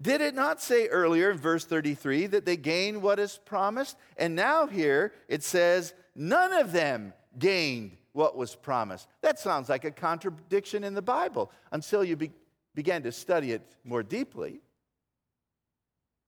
Did 0.00 0.20
it 0.20 0.34
not 0.34 0.60
say 0.60 0.88
earlier 0.88 1.30
in 1.30 1.38
verse 1.38 1.64
33 1.64 2.26
that 2.26 2.44
they 2.44 2.56
gained 2.56 3.00
what 3.00 3.18
is 3.18 3.38
promised? 3.44 3.96
And 4.18 4.34
now 4.34 4.66
here 4.66 5.12
it 5.28 5.42
says, 5.42 5.94
none 6.14 6.52
of 6.52 6.72
them 6.72 7.14
gained 7.38 7.96
what 8.12 8.36
was 8.36 8.54
promised. 8.54 9.08
That 9.22 9.38
sounds 9.38 9.68
like 9.68 9.84
a 9.84 9.90
contradiction 9.90 10.84
in 10.84 10.94
the 10.94 11.02
Bible 11.02 11.50
until 11.72 12.04
you 12.04 12.16
be, 12.16 12.30
began 12.74 13.02
to 13.04 13.12
study 13.12 13.52
it 13.52 13.62
more 13.84 14.02
deeply. 14.02 14.60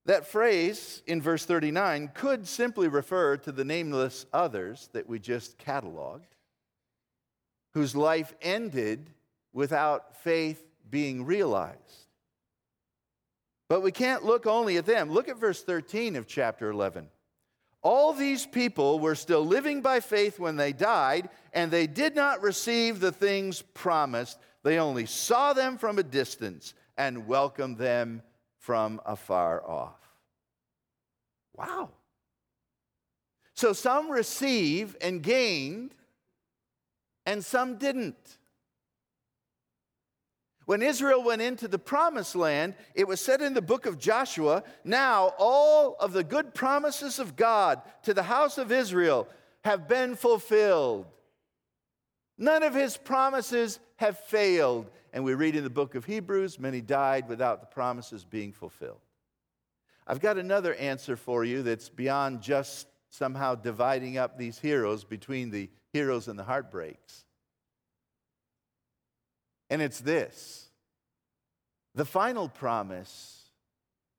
That 0.05 0.25
phrase 0.25 1.03
in 1.05 1.21
verse 1.21 1.45
39 1.45 2.11
could 2.15 2.47
simply 2.47 2.87
refer 2.87 3.37
to 3.37 3.51
the 3.51 3.65
nameless 3.65 4.25
others 4.33 4.89
that 4.93 5.07
we 5.07 5.19
just 5.19 5.59
cataloged, 5.59 6.31
whose 7.73 7.95
life 7.95 8.33
ended 8.41 9.11
without 9.53 10.17
faith 10.17 10.63
being 10.89 11.25
realized. 11.25 12.08
But 13.69 13.83
we 13.83 13.91
can't 13.91 14.25
look 14.25 14.47
only 14.47 14.77
at 14.77 14.87
them. 14.87 15.11
Look 15.11 15.29
at 15.29 15.37
verse 15.37 15.63
13 15.63 16.15
of 16.15 16.27
chapter 16.27 16.71
11. 16.71 17.07
All 17.81 18.11
these 18.11 18.45
people 18.45 18.99
were 18.99 19.15
still 19.15 19.45
living 19.45 19.81
by 19.81 19.99
faith 20.01 20.39
when 20.39 20.57
they 20.57 20.73
died, 20.73 21.29
and 21.53 21.71
they 21.71 21.87
did 21.87 22.15
not 22.15 22.41
receive 22.41 22.99
the 22.99 23.11
things 23.11 23.61
promised. 23.61 24.37
They 24.63 24.79
only 24.79 25.05
saw 25.05 25.53
them 25.53 25.77
from 25.77 25.99
a 25.99 26.03
distance 26.03 26.73
and 26.97 27.27
welcomed 27.27 27.77
them 27.77 28.23
from 28.57 28.99
afar 29.05 29.65
off. 29.65 29.99
Wow. 31.55 31.91
So 33.53 33.71
some 33.73 34.09
receive 34.09 34.97
and 34.99 35.21
gained, 35.21 35.93
and 37.25 37.45
some 37.45 37.77
didn't. 37.77 38.38
When 40.69 40.83
Israel 40.83 41.23
went 41.23 41.41
into 41.41 41.67
the 41.67 41.79
promised 41.79 42.35
land, 42.35 42.75
it 42.93 43.07
was 43.07 43.19
said 43.19 43.41
in 43.41 43.55
the 43.55 43.59
book 43.59 43.87
of 43.87 43.97
Joshua, 43.97 44.63
now 44.83 45.33
all 45.39 45.95
of 45.99 46.13
the 46.13 46.23
good 46.23 46.53
promises 46.53 47.17
of 47.17 47.35
God 47.35 47.81
to 48.03 48.13
the 48.13 48.21
house 48.21 48.59
of 48.59 48.71
Israel 48.71 49.27
have 49.63 49.87
been 49.87 50.15
fulfilled. 50.15 51.07
None 52.37 52.61
of 52.61 52.75
his 52.75 52.97
promises 52.97 53.79
have 53.95 54.19
failed. 54.19 54.91
And 55.11 55.23
we 55.23 55.33
read 55.33 55.55
in 55.55 55.63
the 55.63 55.71
book 55.71 55.95
of 55.95 56.05
Hebrews, 56.05 56.59
many 56.59 56.81
died 56.81 57.27
without 57.27 57.61
the 57.61 57.73
promises 57.73 58.23
being 58.23 58.51
fulfilled. 58.51 59.01
I've 60.05 60.21
got 60.21 60.37
another 60.37 60.75
answer 60.75 61.17
for 61.17 61.43
you 61.43 61.63
that's 61.63 61.89
beyond 61.89 62.43
just 62.43 62.85
somehow 63.09 63.55
dividing 63.55 64.19
up 64.19 64.37
these 64.37 64.59
heroes 64.59 65.03
between 65.03 65.49
the 65.49 65.67
heroes 65.93 66.27
and 66.27 66.37
the 66.37 66.43
heartbreaks. 66.43 67.25
And 69.69 69.81
it's 69.81 69.99
this 69.99 70.69
the 71.95 72.05
final 72.05 72.49
promise 72.49 73.43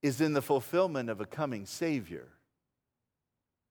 is 0.02 0.20
in 0.20 0.32
the 0.32 0.42
fulfillment 0.42 1.10
of 1.10 1.20
a 1.20 1.26
coming 1.26 1.66
Savior 1.66 2.28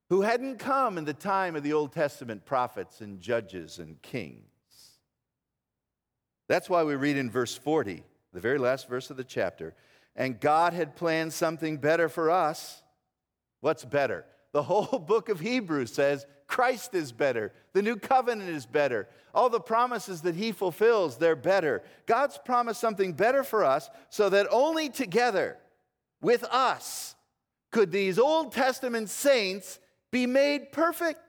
who 0.09 0.21
hadn't 0.21 0.57
come 0.57 0.97
in 0.97 1.05
the 1.05 1.13
time 1.13 1.55
of 1.55 1.63
the 1.63 1.73
Old 1.73 1.91
Testament 1.91 2.45
prophets 2.45 3.01
and 3.01 3.19
judges 3.19 3.77
and 3.79 4.01
kings. 4.01 4.43
That's 6.47 6.69
why 6.69 6.83
we 6.83 6.95
read 6.95 7.17
in 7.17 7.29
verse 7.29 7.55
40, 7.55 8.03
the 8.33 8.39
very 8.39 8.57
last 8.57 8.89
verse 8.89 9.11
of 9.11 9.17
the 9.17 9.23
chapter, 9.23 9.75
and 10.15 10.39
God 10.39 10.73
had 10.73 10.95
planned 10.95 11.31
something 11.31 11.77
better 11.77 12.09
for 12.09 12.31
us. 12.31 12.81
What's 13.61 13.85
better? 13.85 14.25
The 14.51 14.63
whole 14.63 14.99
book 15.07 15.29
of 15.29 15.39
Hebrews 15.39 15.93
says 15.93 16.25
Christ 16.49 16.95
is 16.95 17.11
better. 17.11 17.53
The 17.73 17.83
new 17.83 17.95
covenant 17.95 18.49
is 18.49 18.65
better. 18.65 19.07
All 19.35 19.51
the 19.51 19.59
promises 19.59 20.21
that 20.21 20.33
he 20.33 20.51
fulfills, 20.51 21.15
they're 21.15 21.35
better. 21.35 21.83
God's 22.07 22.39
promised 22.43 22.81
something 22.81 23.13
better 23.13 23.43
for 23.43 23.63
us 23.63 23.87
so 24.09 24.29
that 24.29 24.47
only 24.49 24.89
together 24.89 25.59
with 26.21 26.43
us 26.45 27.15
could 27.71 27.91
these 27.91 28.17
Old 28.17 28.51
Testament 28.51 29.09
saints 29.09 29.79
be 30.11 30.25
made 30.25 30.71
perfect. 30.71 31.19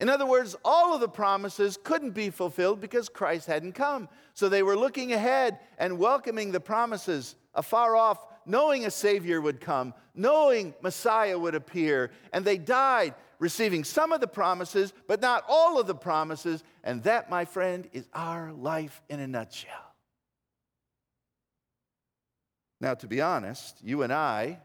In 0.00 0.10
other 0.10 0.26
words, 0.26 0.54
all 0.62 0.94
of 0.94 1.00
the 1.00 1.08
promises 1.08 1.78
couldn't 1.82 2.10
be 2.12 2.28
fulfilled 2.28 2.78
because 2.78 3.08
Christ 3.08 3.46
hadn't 3.46 3.72
come. 3.72 4.10
So 4.34 4.50
they 4.50 4.62
were 4.62 4.76
looking 4.76 5.14
ahead 5.14 5.58
and 5.78 5.98
welcoming 5.98 6.52
the 6.52 6.60
promises 6.60 7.36
afar 7.54 7.96
off, 7.96 8.26
knowing 8.44 8.84
a 8.84 8.90
Savior 8.90 9.40
would 9.40 9.62
come, 9.62 9.94
knowing 10.14 10.74
Messiah 10.82 11.38
would 11.38 11.54
appear, 11.54 12.10
and 12.34 12.44
they 12.44 12.58
died 12.58 13.14
receiving 13.40 13.82
some 13.82 14.12
of 14.12 14.20
the 14.20 14.28
promises, 14.28 14.92
but 15.08 15.20
not 15.20 15.44
all 15.48 15.80
of 15.80 15.88
the 15.88 15.94
promises. 15.94 16.62
And 16.84 17.02
that, 17.02 17.28
my 17.28 17.44
friend, 17.44 17.88
is 17.92 18.06
our 18.14 18.52
life 18.52 19.02
in 19.08 19.18
a 19.18 19.26
nutshell. 19.26 19.72
Now, 22.80 22.94
to 22.94 23.08
be 23.08 23.20
honest, 23.20 23.78
you 23.82 24.02
and 24.02 24.12
I 24.12 24.60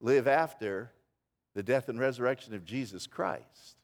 live 0.00 0.28
after 0.28 0.92
the 1.54 1.62
death 1.62 1.88
and 1.88 1.98
resurrection 1.98 2.54
of 2.54 2.64
Jesus 2.64 3.06
Christ. 3.06 3.76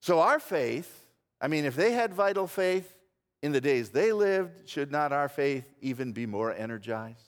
So, 0.00 0.20
our 0.20 0.40
faith, 0.40 1.06
I 1.40 1.48
mean, 1.48 1.64
if 1.64 1.76
they 1.76 1.92
had 1.92 2.12
vital 2.12 2.46
faith 2.46 2.94
in 3.42 3.52
the 3.52 3.60
days 3.60 3.90
they 3.90 4.12
lived, 4.12 4.68
should 4.68 4.90
not 4.90 5.12
our 5.12 5.28
faith 5.28 5.64
even 5.80 6.12
be 6.12 6.26
more 6.26 6.52
energized? 6.52 7.25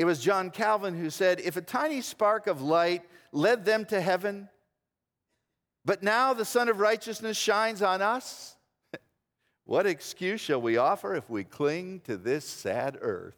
It 0.00 0.06
was 0.06 0.18
John 0.18 0.48
Calvin 0.48 0.94
who 0.94 1.10
said, 1.10 1.40
If 1.40 1.58
a 1.58 1.60
tiny 1.60 2.00
spark 2.00 2.46
of 2.46 2.62
light 2.62 3.02
led 3.32 3.66
them 3.66 3.84
to 3.84 4.00
heaven, 4.00 4.48
but 5.84 6.02
now 6.02 6.32
the 6.32 6.46
Sun 6.46 6.70
of 6.70 6.80
Righteousness 6.80 7.36
shines 7.36 7.82
on 7.82 8.00
us, 8.00 8.56
what 9.66 9.84
excuse 9.84 10.40
shall 10.40 10.62
we 10.62 10.78
offer 10.78 11.14
if 11.14 11.28
we 11.28 11.44
cling 11.44 12.00
to 12.04 12.16
this 12.16 12.46
sad 12.46 12.96
earth? 13.02 13.36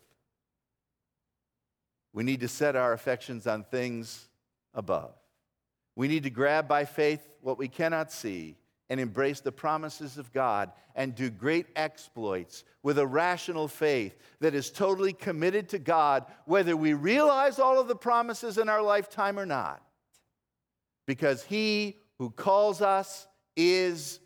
We 2.12 2.22
need 2.22 2.38
to 2.42 2.48
set 2.48 2.76
our 2.76 2.92
affections 2.92 3.48
on 3.48 3.64
things 3.64 4.28
above. 4.72 5.14
We 5.96 6.06
need 6.06 6.22
to 6.22 6.30
grab 6.30 6.68
by 6.68 6.84
faith 6.84 7.28
what 7.40 7.58
we 7.58 7.66
cannot 7.66 8.12
see 8.12 8.54
and 8.92 9.00
embrace 9.00 9.40
the 9.40 9.50
promises 9.50 10.18
of 10.18 10.30
God 10.34 10.70
and 10.94 11.14
do 11.14 11.30
great 11.30 11.64
exploits 11.76 12.62
with 12.82 12.98
a 12.98 13.06
rational 13.06 13.66
faith 13.66 14.18
that 14.40 14.54
is 14.54 14.70
totally 14.70 15.14
committed 15.14 15.70
to 15.70 15.78
God, 15.78 16.26
whether 16.44 16.76
we 16.76 16.92
realize 16.92 17.58
all 17.58 17.80
of 17.80 17.88
the 17.88 17.96
promises 17.96 18.58
in 18.58 18.68
our 18.68 18.82
lifetime 18.82 19.38
or 19.38 19.46
not. 19.46 19.82
Because 21.06 21.42
He 21.42 22.00
who 22.18 22.28
calls 22.28 22.82
us 22.82 23.26
is 23.56 24.20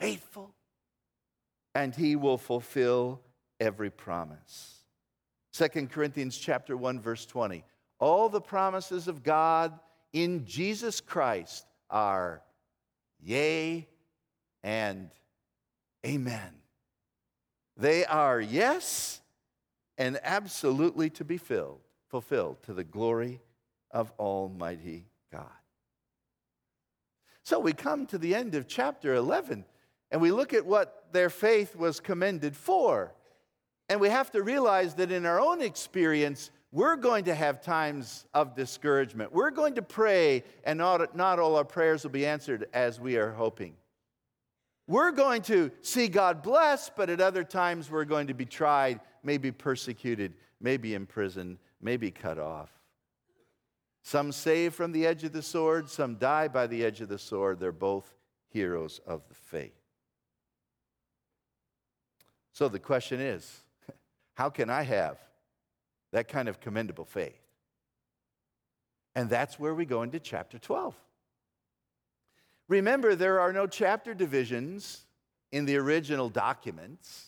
faithful 0.00 0.52
and 1.76 1.94
He 1.94 2.16
will 2.16 2.38
fulfill 2.38 3.20
every 3.60 3.90
promise. 3.90 4.80
2 5.52 5.86
Corinthians 5.86 6.36
chapter 6.36 6.76
1 6.76 6.98
verse 6.98 7.24
20. 7.24 7.62
All 8.00 8.28
the 8.28 8.40
promises 8.40 9.06
of 9.06 9.22
God 9.22 9.78
in 10.12 10.44
Jesus 10.44 11.00
Christ 11.00 11.66
are 11.88 12.42
yea 13.22 13.88
and 14.62 15.10
amen. 16.06 16.52
They 17.76 18.04
are 18.04 18.40
yes 18.40 19.20
and 19.96 20.18
absolutely 20.22 21.10
to 21.10 21.24
be 21.24 21.36
filled, 21.36 21.80
fulfilled 22.08 22.62
to 22.64 22.74
the 22.74 22.84
glory 22.84 23.40
of 23.90 24.12
Almighty 24.18 25.06
God. 25.32 25.46
So 27.42 27.58
we 27.58 27.72
come 27.72 28.06
to 28.06 28.18
the 28.18 28.34
end 28.34 28.54
of 28.54 28.68
chapter 28.68 29.14
11 29.14 29.64
and 30.10 30.20
we 30.20 30.30
look 30.30 30.52
at 30.52 30.66
what 30.66 31.06
their 31.12 31.30
faith 31.30 31.76
was 31.76 32.00
commended 32.00 32.56
for. 32.56 33.12
And 33.88 34.00
we 34.00 34.08
have 34.08 34.30
to 34.32 34.42
realize 34.42 34.94
that 34.94 35.10
in 35.10 35.26
our 35.26 35.40
own 35.40 35.60
experience, 35.60 36.50
we're 36.72 36.96
going 36.96 37.24
to 37.24 37.34
have 37.34 37.62
times 37.62 38.24
of 38.32 38.54
discouragement. 38.54 39.32
We're 39.32 39.50
going 39.50 39.74
to 39.74 39.82
pray, 39.82 40.44
and 40.64 40.78
not, 40.78 41.16
not 41.16 41.38
all 41.38 41.56
our 41.56 41.64
prayers 41.64 42.04
will 42.04 42.10
be 42.10 42.26
answered 42.26 42.68
as 42.72 43.00
we 43.00 43.16
are 43.16 43.32
hoping. 43.32 43.74
We're 44.86 45.10
going 45.10 45.42
to 45.42 45.70
see 45.82 46.08
God 46.08 46.42
bless, 46.42 46.90
but 46.90 47.10
at 47.10 47.20
other 47.20 47.44
times 47.44 47.90
we're 47.90 48.04
going 48.04 48.28
to 48.28 48.34
be 48.34 48.44
tried, 48.44 49.00
maybe 49.22 49.50
persecuted, 49.50 50.34
maybe 50.60 50.94
imprisoned, 50.94 51.58
maybe 51.80 52.10
cut 52.10 52.38
off. 52.38 52.70
Some 54.02 54.32
save 54.32 54.74
from 54.74 54.92
the 54.92 55.06
edge 55.06 55.24
of 55.24 55.32
the 55.32 55.42
sword, 55.42 55.88
some 55.88 56.16
die 56.16 56.48
by 56.48 56.66
the 56.66 56.84
edge 56.84 57.00
of 57.00 57.08
the 57.08 57.18
sword. 57.18 57.60
They're 57.60 57.72
both 57.72 58.14
heroes 58.48 59.00
of 59.06 59.22
the 59.28 59.34
faith. 59.34 59.78
So 62.52 62.68
the 62.68 62.78
question 62.78 63.20
is 63.20 63.62
how 64.34 64.50
can 64.50 64.70
I 64.70 64.82
have 64.82 65.18
that 66.12 66.28
kind 66.28 66.48
of 66.48 66.60
commendable 66.60 67.04
faith. 67.04 67.40
And 69.14 69.28
that's 69.28 69.58
where 69.58 69.74
we 69.74 69.84
go 69.84 70.02
into 70.02 70.20
chapter 70.20 70.58
12. 70.58 70.94
Remember, 72.68 73.14
there 73.14 73.40
are 73.40 73.52
no 73.52 73.66
chapter 73.66 74.14
divisions 74.14 75.04
in 75.50 75.64
the 75.64 75.76
original 75.76 76.28
documents. 76.28 77.26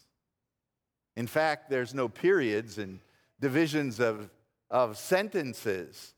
In 1.17 1.27
fact, 1.27 1.69
there's 1.69 1.95
no 1.95 2.09
periods 2.09 2.79
and 2.79 3.01
divisions 3.41 3.99
of, 3.99 4.31
of 4.71 4.97
sentences. 4.97 6.15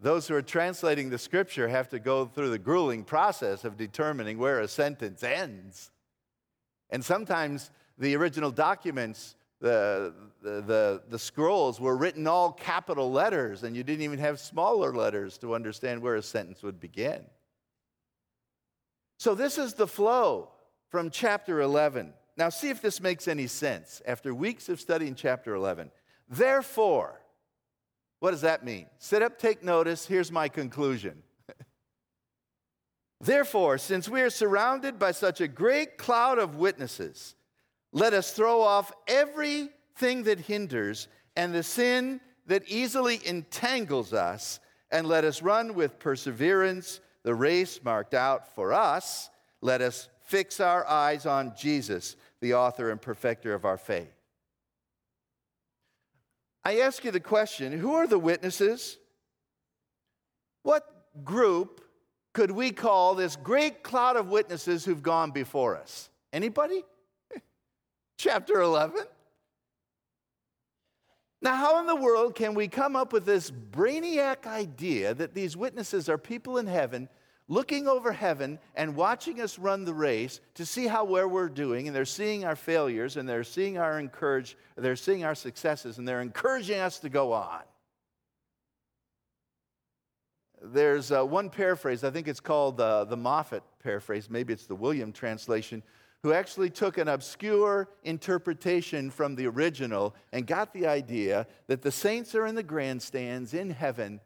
Those 0.00 0.28
who 0.28 0.36
are 0.36 0.42
translating 0.42 1.10
the 1.10 1.18
scripture 1.18 1.66
have 1.66 1.88
to 1.88 1.98
go 1.98 2.24
through 2.24 2.50
the 2.50 2.58
grueling 2.58 3.02
process 3.02 3.64
of 3.64 3.76
determining 3.76 4.38
where 4.38 4.60
a 4.60 4.68
sentence 4.68 5.24
ends. 5.24 5.90
And 6.90 7.04
sometimes 7.04 7.70
the 7.98 8.14
original 8.14 8.52
documents 8.52 9.34
the, 9.60 10.14
the, 10.42 11.02
the, 11.08 11.18
scrolls 11.18 11.80
were 11.80 11.96
written 11.96 12.26
all 12.26 12.52
capital 12.52 13.10
letters, 13.10 13.64
and 13.64 13.76
you 13.76 13.82
didn't 13.82 14.02
even 14.02 14.20
have 14.20 14.38
smaller 14.38 14.94
letters 14.94 15.36
to 15.38 15.54
understand 15.54 16.00
where 16.00 16.14
a 16.14 16.22
sentence 16.22 16.62
would 16.62 16.78
begin. 16.78 17.24
So, 19.18 19.34
this 19.34 19.58
is 19.58 19.74
the 19.74 19.88
flow 19.88 20.50
from 20.90 21.10
chapter 21.10 21.60
11. 21.60 22.12
Now, 22.36 22.50
see 22.50 22.68
if 22.68 22.80
this 22.80 23.00
makes 23.00 23.26
any 23.26 23.48
sense 23.48 24.00
after 24.06 24.32
weeks 24.32 24.68
of 24.68 24.80
studying 24.80 25.16
chapter 25.16 25.54
11. 25.54 25.90
Therefore, 26.28 27.20
what 28.20 28.30
does 28.30 28.42
that 28.42 28.64
mean? 28.64 28.86
Sit 28.98 29.22
up, 29.22 29.38
take 29.38 29.64
notice. 29.64 30.06
Here's 30.06 30.30
my 30.30 30.48
conclusion. 30.48 31.24
Therefore, 33.20 33.76
since 33.76 34.08
we 34.08 34.20
are 34.20 34.30
surrounded 34.30 35.00
by 35.00 35.10
such 35.10 35.40
a 35.40 35.48
great 35.48 35.98
cloud 35.98 36.38
of 36.38 36.56
witnesses, 36.56 37.34
let 37.92 38.12
us 38.12 38.32
throw 38.32 38.60
off 38.62 38.92
everything 39.06 40.24
that 40.24 40.40
hinders 40.40 41.08
and 41.36 41.54
the 41.54 41.62
sin 41.62 42.20
that 42.46 42.62
easily 42.66 43.20
entangles 43.26 44.12
us, 44.12 44.58
and 44.90 45.06
let 45.06 45.24
us 45.24 45.42
run 45.42 45.74
with 45.74 45.98
perseverance 45.98 47.00
the 47.22 47.34
race 47.34 47.80
marked 47.84 48.14
out 48.14 48.54
for 48.54 48.72
us. 48.72 49.28
Let 49.60 49.82
us 49.82 50.08
fix 50.22 50.60
our 50.60 50.86
eyes 50.86 51.26
on 51.26 51.52
Jesus, 51.58 52.16
the 52.40 52.54
author 52.54 52.90
and 52.90 53.00
perfecter 53.00 53.54
of 53.54 53.64
our 53.64 53.76
faith. 53.76 54.12
I 56.64 56.80
ask 56.80 57.04
you 57.04 57.10
the 57.10 57.20
question 57.20 57.72
who 57.72 57.94
are 57.94 58.06
the 58.06 58.18
witnesses? 58.18 58.98
What 60.62 60.84
group 61.24 61.82
could 62.32 62.50
we 62.50 62.70
call 62.70 63.14
this 63.14 63.36
great 63.36 63.82
cloud 63.82 64.16
of 64.16 64.28
witnesses 64.28 64.84
who've 64.84 65.02
gone 65.02 65.30
before 65.30 65.76
us? 65.76 66.10
Anybody? 66.32 66.84
Chapter 68.18 68.60
11. 68.60 69.04
Now, 71.40 71.54
how 71.54 71.78
in 71.80 71.86
the 71.86 71.96
world 71.96 72.34
can 72.34 72.54
we 72.54 72.66
come 72.66 72.96
up 72.96 73.12
with 73.12 73.24
this 73.24 73.50
brainiac 73.50 74.46
idea 74.46 75.14
that 75.14 75.34
these 75.34 75.56
witnesses 75.56 76.08
are 76.08 76.18
people 76.18 76.58
in 76.58 76.66
heaven 76.66 77.08
looking 77.46 77.86
over 77.86 78.12
heaven 78.12 78.58
and 78.74 78.94
watching 78.96 79.40
us 79.40 79.58
run 79.58 79.84
the 79.84 79.94
race 79.94 80.40
to 80.54 80.66
see 80.66 80.86
how 80.86 81.04
well 81.04 81.28
we're 81.28 81.48
doing, 81.48 81.86
and 81.86 81.96
they're 81.96 82.04
seeing 82.04 82.44
our 82.44 82.56
failures 82.56 83.16
and 83.16 83.26
they're 83.26 83.44
seeing 83.44 83.78
our 83.78 83.98
encourage, 83.98 84.56
they're 84.76 84.96
seeing 84.96 85.24
our 85.24 85.34
successes, 85.34 85.96
and 85.98 86.06
they're 86.06 86.20
encouraging 86.20 86.80
us 86.80 86.98
to 86.98 87.08
go 87.08 87.32
on? 87.32 87.62
There's 90.60 91.12
uh, 91.12 91.24
one 91.24 91.50
paraphrase, 91.50 92.02
I 92.02 92.10
think 92.10 92.26
it's 92.26 92.40
called 92.40 92.80
uh, 92.80 93.04
the 93.04 93.16
Moffatt 93.16 93.62
paraphrase, 93.82 94.28
maybe 94.28 94.52
it's 94.52 94.66
the 94.66 94.74
William 94.74 95.12
translation, 95.12 95.84
who 96.22 96.32
actually 96.32 96.70
took 96.70 96.98
an 96.98 97.08
obscure 97.08 97.88
interpretation 98.02 99.10
from 99.10 99.36
the 99.36 99.46
original 99.46 100.14
and 100.32 100.46
got 100.46 100.72
the 100.72 100.86
idea 100.86 101.46
that 101.68 101.82
the 101.82 101.92
saints 101.92 102.34
are 102.34 102.46
in 102.46 102.54
the 102.54 102.62
grandstands 102.62 103.54
in 103.54 103.70
heaven, 103.70 104.20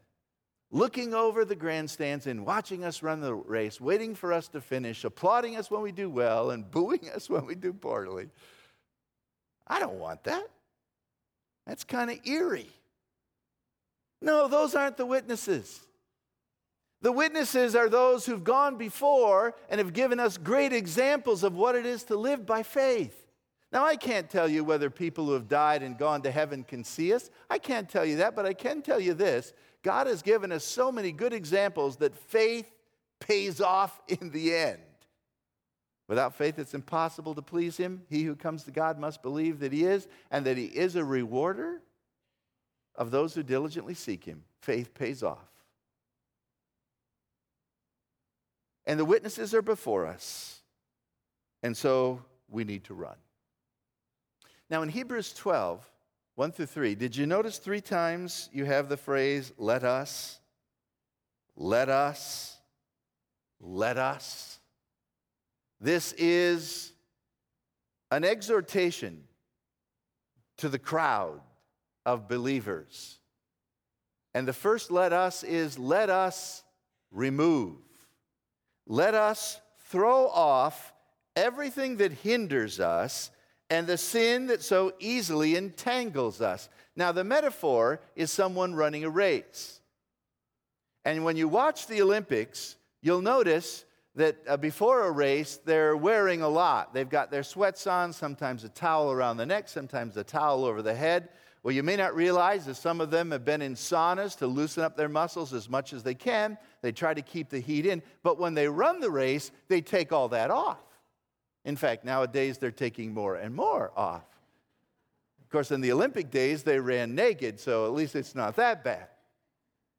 looking 0.70 1.12
over 1.12 1.44
the 1.44 1.54
grandstands 1.54 2.26
and 2.26 2.46
watching 2.46 2.82
us 2.82 3.02
run 3.02 3.20
the 3.20 3.34
race, 3.34 3.80
waiting 3.80 4.14
for 4.14 4.32
us 4.32 4.48
to 4.48 4.60
finish, 4.60 5.04
applauding 5.04 5.56
us 5.56 5.70
when 5.70 5.82
we 5.82 5.92
do 5.92 6.08
well, 6.08 6.50
and 6.50 6.70
booing 6.70 7.10
us 7.14 7.28
when 7.28 7.44
we 7.44 7.54
do 7.54 7.72
poorly. 7.72 8.28
I 9.66 9.78
don't 9.78 9.98
want 9.98 10.24
that. 10.24 10.48
That's 11.66 11.84
kind 11.84 12.10
of 12.10 12.26
eerie. 12.26 12.70
No, 14.22 14.48
those 14.48 14.74
aren't 14.74 14.96
the 14.96 15.06
witnesses. 15.06 15.80
The 17.02 17.12
witnesses 17.12 17.74
are 17.74 17.88
those 17.88 18.24
who've 18.24 18.44
gone 18.44 18.76
before 18.76 19.56
and 19.68 19.80
have 19.80 19.92
given 19.92 20.20
us 20.20 20.38
great 20.38 20.72
examples 20.72 21.42
of 21.42 21.54
what 21.54 21.74
it 21.74 21.84
is 21.84 22.04
to 22.04 22.16
live 22.16 22.46
by 22.46 22.62
faith. 22.62 23.26
Now, 23.72 23.84
I 23.84 23.96
can't 23.96 24.30
tell 24.30 24.48
you 24.48 24.62
whether 24.62 24.88
people 24.88 25.26
who 25.26 25.32
have 25.32 25.48
died 25.48 25.82
and 25.82 25.98
gone 25.98 26.22
to 26.22 26.30
heaven 26.30 26.62
can 26.62 26.84
see 26.84 27.12
us. 27.12 27.30
I 27.50 27.58
can't 27.58 27.88
tell 27.88 28.04
you 28.04 28.16
that, 28.18 28.36
but 28.36 28.46
I 28.46 28.54
can 28.54 28.82
tell 28.82 29.00
you 29.00 29.14
this 29.14 29.52
God 29.82 30.06
has 30.06 30.22
given 30.22 30.52
us 30.52 30.64
so 30.64 30.92
many 30.92 31.10
good 31.10 31.32
examples 31.32 31.96
that 31.96 32.14
faith 32.14 32.70
pays 33.18 33.60
off 33.60 34.00
in 34.06 34.30
the 34.30 34.54
end. 34.54 34.80
Without 36.06 36.34
faith, 36.36 36.58
it's 36.58 36.74
impossible 36.74 37.34
to 37.34 37.42
please 37.42 37.76
him. 37.76 38.02
He 38.10 38.22
who 38.24 38.36
comes 38.36 38.64
to 38.64 38.70
God 38.70 38.98
must 38.98 39.22
believe 39.22 39.60
that 39.60 39.72
he 39.72 39.84
is, 39.84 40.06
and 40.30 40.44
that 40.44 40.58
he 40.58 40.66
is 40.66 40.94
a 40.94 41.04
rewarder 41.04 41.80
of 42.94 43.10
those 43.10 43.34
who 43.34 43.42
diligently 43.42 43.94
seek 43.94 44.24
him. 44.24 44.44
Faith 44.60 44.92
pays 44.94 45.22
off. 45.22 45.51
And 48.86 48.98
the 48.98 49.04
witnesses 49.04 49.54
are 49.54 49.62
before 49.62 50.06
us. 50.06 50.60
And 51.62 51.76
so 51.76 52.22
we 52.48 52.64
need 52.64 52.84
to 52.84 52.94
run. 52.94 53.16
Now, 54.68 54.82
in 54.82 54.88
Hebrews 54.88 55.32
12, 55.34 55.88
1 56.34 56.52
through 56.52 56.66
3, 56.66 56.94
did 56.94 57.14
you 57.14 57.26
notice 57.26 57.58
three 57.58 57.80
times 57.80 58.48
you 58.52 58.64
have 58.64 58.88
the 58.88 58.96
phrase, 58.96 59.52
let 59.58 59.84
us, 59.84 60.40
let 61.56 61.88
us, 61.88 62.56
let 63.60 63.98
us? 63.98 64.58
This 65.80 66.14
is 66.14 66.92
an 68.10 68.24
exhortation 68.24 69.24
to 70.58 70.68
the 70.68 70.78
crowd 70.78 71.40
of 72.06 72.28
believers. 72.28 73.18
And 74.34 74.48
the 74.48 74.52
first 74.52 74.90
let 74.90 75.12
us 75.12 75.42
is 75.42 75.78
let 75.78 76.08
us 76.08 76.62
remove. 77.10 77.76
Let 78.92 79.14
us 79.14 79.58
throw 79.86 80.28
off 80.28 80.92
everything 81.34 81.96
that 81.96 82.12
hinders 82.12 82.78
us 82.78 83.30
and 83.70 83.86
the 83.86 83.96
sin 83.96 84.48
that 84.48 84.62
so 84.62 84.92
easily 85.00 85.56
entangles 85.56 86.42
us. 86.42 86.68
Now, 86.94 87.10
the 87.10 87.24
metaphor 87.24 88.02
is 88.16 88.30
someone 88.30 88.74
running 88.74 89.04
a 89.04 89.08
race. 89.08 89.80
And 91.06 91.24
when 91.24 91.38
you 91.38 91.48
watch 91.48 91.86
the 91.86 92.02
Olympics, 92.02 92.76
you'll 93.00 93.22
notice 93.22 93.86
that 94.14 94.36
uh, 94.46 94.58
before 94.58 95.06
a 95.06 95.10
race, 95.10 95.58
they're 95.64 95.96
wearing 95.96 96.42
a 96.42 96.48
lot. 96.50 96.92
They've 96.92 97.08
got 97.08 97.30
their 97.30 97.44
sweats 97.44 97.86
on, 97.86 98.12
sometimes 98.12 98.62
a 98.62 98.68
towel 98.68 99.10
around 99.10 99.38
the 99.38 99.46
neck, 99.46 99.70
sometimes 99.70 100.18
a 100.18 100.24
towel 100.24 100.66
over 100.66 100.82
the 100.82 100.94
head. 100.94 101.30
Well, 101.62 101.74
you 101.74 101.84
may 101.84 101.94
not 101.94 102.16
realize 102.16 102.66
that 102.66 102.74
some 102.74 103.00
of 103.00 103.10
them 103.10 103.30
have 103.30 103.44
been 103.44 103.62
in 103.62 103.74
saunas 103.74 104.36
to 104.38 104.48
loosen 104.48 104.82
up 104.82 104.96
their 104.96 105.08
muscles 105.08 105.52
as 105.52 105.68
much 105.68 105.92
as 105.92 106.02
they 106.02 106.14
can. 106.14 106.58
They 106.80 106.90
try 106.90 107.14
to 107.14 107.22
keep 107.22 107.50
the 107.50 107.60
heat 107.60 107.86
in, 107.86 108.02
but 108.24 108.38
when 108.38 108.54
they 108.54 108.66
run 108.66 108.98
the 108.98 109.10
race, 109.10 109.52
they 109.68 109.80
take 109.80 110.12
all 110.12 110.28
that 110.30 110.50
off. 110.50 110.82
In 111.64 111.76
fact, 111.76 112.04
nowadays 112.04 112.58
they're 112.58 112.72
taking 112.72 113.14
more 113.14 113.36
and 113.36 113.54
more 113.54 113.92
off. 113.96 114.24
Of 115.40 115.50
course, 115.50 115.70
in 115.70 115.80
the 115.80 115.92
Olympic 115.92 116.30
days, 116.30 116.64
they 116.64 116.80
ran 116.80 117.14
naked, 117.14 117.60
so 117.60 117.86
at 117.86 117.92
least 117.92 118.16
it's 118.16 118.34
not 118.34 118.56
that 118.56 118.82
bad. 118.82 119.06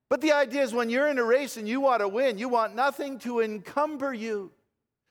But 0.10 0.20
the 0.20 0.34
idea 0.34 0.64
is 0.64 0.74
when 0.74 0.90
you're 0.90 1.08
in 1.08 1.18
a 1.18 1.24
race 1.24 1.56
and 1.56 1.68
you 1.68 1.80
want 1.80 2.02
to 2.02 2.08
win, 2.10 2.38
you 2.38 2.50
want 2.50 2.76
nothing 2.76 3.20
to 3.20 3.40
encumber 3.40 4.14
you. 4.14 4.52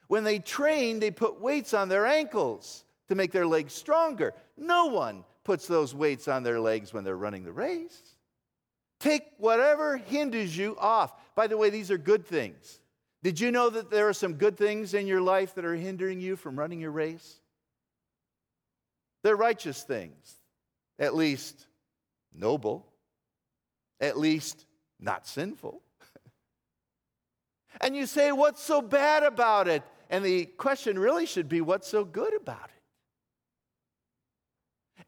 When 0.07 0.23
they 0.23 0.37
train, 0.37 0.99
they 0.99 1.09
put 1.09 1.41
weights 1.41 1.73
on 1.73 1.89
their 1.89 2.05
ankles 2.05 2.85
to 3.07 3.15
make 3.15 3.31
their 3.31 3.47
legs 3.47 3.73
stronger. 3.73 4.33
No 4.55 4.85
one 4.85 5.23
puts 5.43 5.67
those 5.67 5.93
weights 5.93 6.27
on 6.27 6.43
their 6.43 6.59
legs 6.59 6.93
when 6.93 7.03
they're 7.03 7.17
running 7.17 7.43
the 7.43 7.51
race. 7.51 8.15
Take 8.99 9.23
whatever 9.37 9.97
hinders 9.97 10.55
you 10.55 10.77
off. 10.79 11.13
By 11.35 11.47
the 11.47 11.57
way, 11.57 11.69
these 11.69 11.91
are 11.91 11.97
good 11.97 12.25
things. 12.25 12.79
Did 13.21 13.39
you 13.39 13.51
know 13.51 13.69
that 13.69 13.89
there 13.89 14.07
are 14.09 14.13
some 14.13 14.35
good 14.35 14.57
things 14.57 14.93
in 14.93 15.07
your 15.07 15.21
life 15.21 15.55
that 15.55 15.65
are 15.65 15.75
hindering 15.75 16.19
you 16.19 16.35
from 16.35 16.57
running 16.57 16.79
your 16.79 16.91
race? 16.91 17.39
They're 19.23 19.35
righteous 19.35 19.81
things, 19.83 20.35
at 20.99 21.15
least 21.15 21.67
noble, 22.33 22.85
at 24.01 24.17
least 24.17 24.65
not 24.99 25.25
sinful. 25.25 25.81
and 27.81 27.95
you 27.95 28.05
say, 28.05 28.33
What's 28.33 28.61
so 28.61 28.81
bad 28.81 29.23
about 29.23 29.69
it? 29.69 29.83
And 30.09 30.23
the 30.23 30.45
question 30.45 30.99
really 30.99 31.25
should 31.25 31.47
be, 31.47 31.61
What's 31.61 31.87
so 31.87 32.03
good 32.03 32.33
about 32.33 32.65
it? 32.65 32.82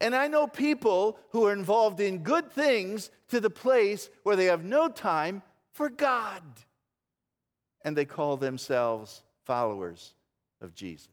And 0.00 0.14
I 0.14 0.28
know 0.28 0.46
people 0.46 1.18
who 1.30 1.46
are 1.46 1.52
involved 1.52 2.00
in 2.00 2.18
good 2.18 2.50
things 2.50 3.10
to 3.28 3.40
the 3.40 3.50
place 3.50 4.10
where 4.22 4.36
they 4.36 4.46
have 4.46 4.64
no 4.64 4.88
time 4.88 5.42
for 5.72 5.88
God. 5.88 6.42
And 7.82 7.96
they 7.96 8.04
call 8.04 8.36
themselves 8.36 9.22
followers 9.44 10.14
of 10.60 10.74
Jesus. 10.74 11.08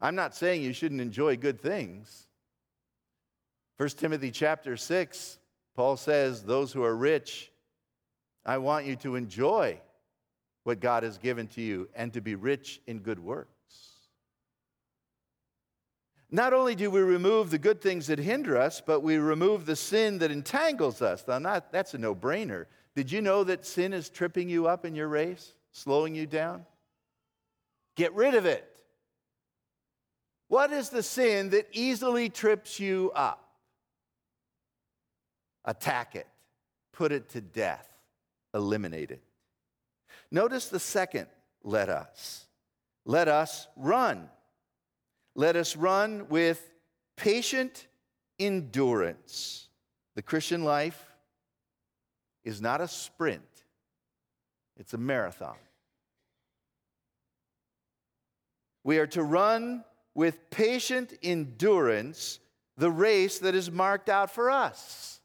I'm 0.00 0.14
not 0.14 0.34
saying 0.34 0.62
you 0.62 0.72
shouldn't 0.72 1.00
enjoy 1.00 1.36
good 1.36 1.60
things. 1.60 2.28
1 3.78 3.88
Timothy 3.90 4.30
chapter 4.30 4.76
6, 4.76 5.38
Paul 5.74 5.96
says, 5.96 6.42
Those 6.42 6.72
who 6.72 6.82
are 6.82 6.96
rich, 6.96 7.50
I 8.44 8.58
want 8.58 8.86
you 8.86 8.96
to 8.96 9.16
enjoy 9.16 9.80
what 10.64 10.80
God 10.80 11.02
has 11.02 11.18
given 11.18 11.46
to 11.48 11.62
you 11.62 11.88
and 11.94 12.12
to 12.12 12.20
be 12.20 12.34
rich 12.34 12.80
in 12.86 12.98
good 12.98 13.18
work. 13.18 13.48
Not 16.30 16.52
only 16.52 16.74
do 16.74 16.90
we 16.90 17.00
remove 17.00 17.50
the 17.50 17.58
good 17.58 17.80
things 17.80 18.08
that 18.08 18.18
hinder 18.18 18.56
us, 18.56 18.82
but 18.84 19.00
we 19.00 19.16
remove 19.16 19.64
the 19.64 19.76
sin 19.76 20.18
that 20.18 20.30
entangles 20.30 21.00
us. 21.00 21.24
Now, 21.26 21.38
not, 21.38 21.70
that's 21.70 21.94
a 21.94 21.98
no 21.98 22.14
brainer. 22.14 22.66
Did 22.96 23.12
you 23.12 23.22
know 23.22 23.44
that 23.44 23.64
sin 23.64 23.92
is 23.92 24.08
tripping 24.08 24.48
you 24.48 24.66
up 24.66 24.84
in 24.84 24.94
your 24.94 25.08
race, 25.08 25.54
slowing 25.70 26.14
you 26.14 26.26
down? 26.26 26.66
Get 27.94 28.12
rid 28.14 28.34
of 28.34 28.44
it. 28.44 28.68
What 30.48 30.72
is 30.72 30.90
the 30.90 31.02
sin 31.02 31.50
that 31.50 31.68
easily 31.72 32.28
trips 32.28 32.80
you 32.80 33.12
up? 33.14 33.42
Attack 35.64 36.14
it, 36.14 36.26
put 36.92 37.12
it 37.12 37.28
to 37.30 37.40
death, 37.40 37.88
eliminate 38.54 39.10
it. 39.10 39.22
Notice 40.30 40.68
the 40.68 40.80
second 40.80 41.26
let 41.62 41.88
us. 41.88 42.46
Let 43.04 43.28
us 43.28 43.66
run. 43.76 44.28
Let 45.38 45.54
us 45.54 45.76
run 45.76 46.28
with 46.30 46.66
patient 47.14 47.86
endurance. 48.38 49.68
The 50.14 50.22
Christian 50.22 50.64
life 50.64 51.12
is 52.42 52.62
not 52.62 52.80
a 52.80 52.88
sprint, 52.88 53.42
it's 54.78 54.94
a 54.94 54.98
marathon. 54.98 55.56
We 58.82 58.98
are 58.98 59.06
to 59.08 59.22
run 59.22 59.84
with 60.14 60.48
patient 60.48 61.12
endurance 61.22 62.38
the 62.78 62.90
race 62.90 63.38
that 63.40 63.54
is 63.54 63.70
marked 63.70 64.08
out 64.08 64.30
for 64.30 64.50
us. 64.50 65.20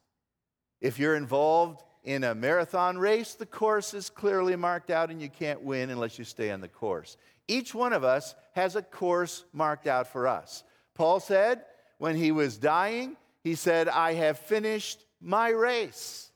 If 0.82 0.98
you're 0.98 1.16
involved 1.16 1.82
in 2.04 2.24
a 2.24 2.34
marathon 2.34 2.98
race, 2.98 3.34
the 3.34 3.46
course 3.46 3.94
is 3.94 4.10
clearly 4.10 4.56
marked 4.56 4.90
out 4.90 5.10
and 5.10 5.22
you 5.22 5.30
can't 5.30 5.62
win 5.62 5.88
unless 5.88 6.18
you 6.18 6.24
stay 6.24 6.50
on 6.50 6.60
the 6.60 6.68
course. 6.68 7.16
Each 7.48 7.74
one 7.74 7.92
of 7.92 8.04
us 8.04 8.34
has 8.52 8.76
a 8.76 8.82
course 8.82 9.44
marked 9.52 9.86
out 9.86 10.06
for 10.06 10.26
us. 10.26 10.64
Paul 10.94 11.20
said 11.20 11.64
when 11.98 12.16
he 12.16 12.32
was 12.32 12.58
dying, 12.58 13.16
he 13.42 13.54
said, 13.54 13.88
I 13.88 14.14
have 14.14 14.38
finished 14.38 15.04
my 15.20 15.48
race. 15.50 16.30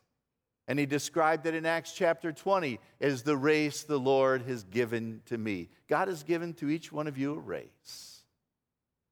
And 0.68 0.78
he 0.78 0.86
described 0.86 1.46
it 1.46 1.54
in 1.54 1.64
Acts 1.64 1.92
chapter 1.92 2.32
20 2.32 2.80
as 3.00 3.22
the 3.22 3.36
race 3.36 3.84
the 3.84 3.98
Lord 3.98 4.42
has 4.42 4.64
given 4.64 5.22
to 5.26 5.38
me. 5.38 5.68
God 5.88 6.08
has 6.08 6.24
given 6.24 6.54
to 6.54 6.68
each 6.68 6.90
one 6.90 7.06
of 7.06 7.16
you 7.16 7.34
a 7.34 7.38
race. 7.38 8.22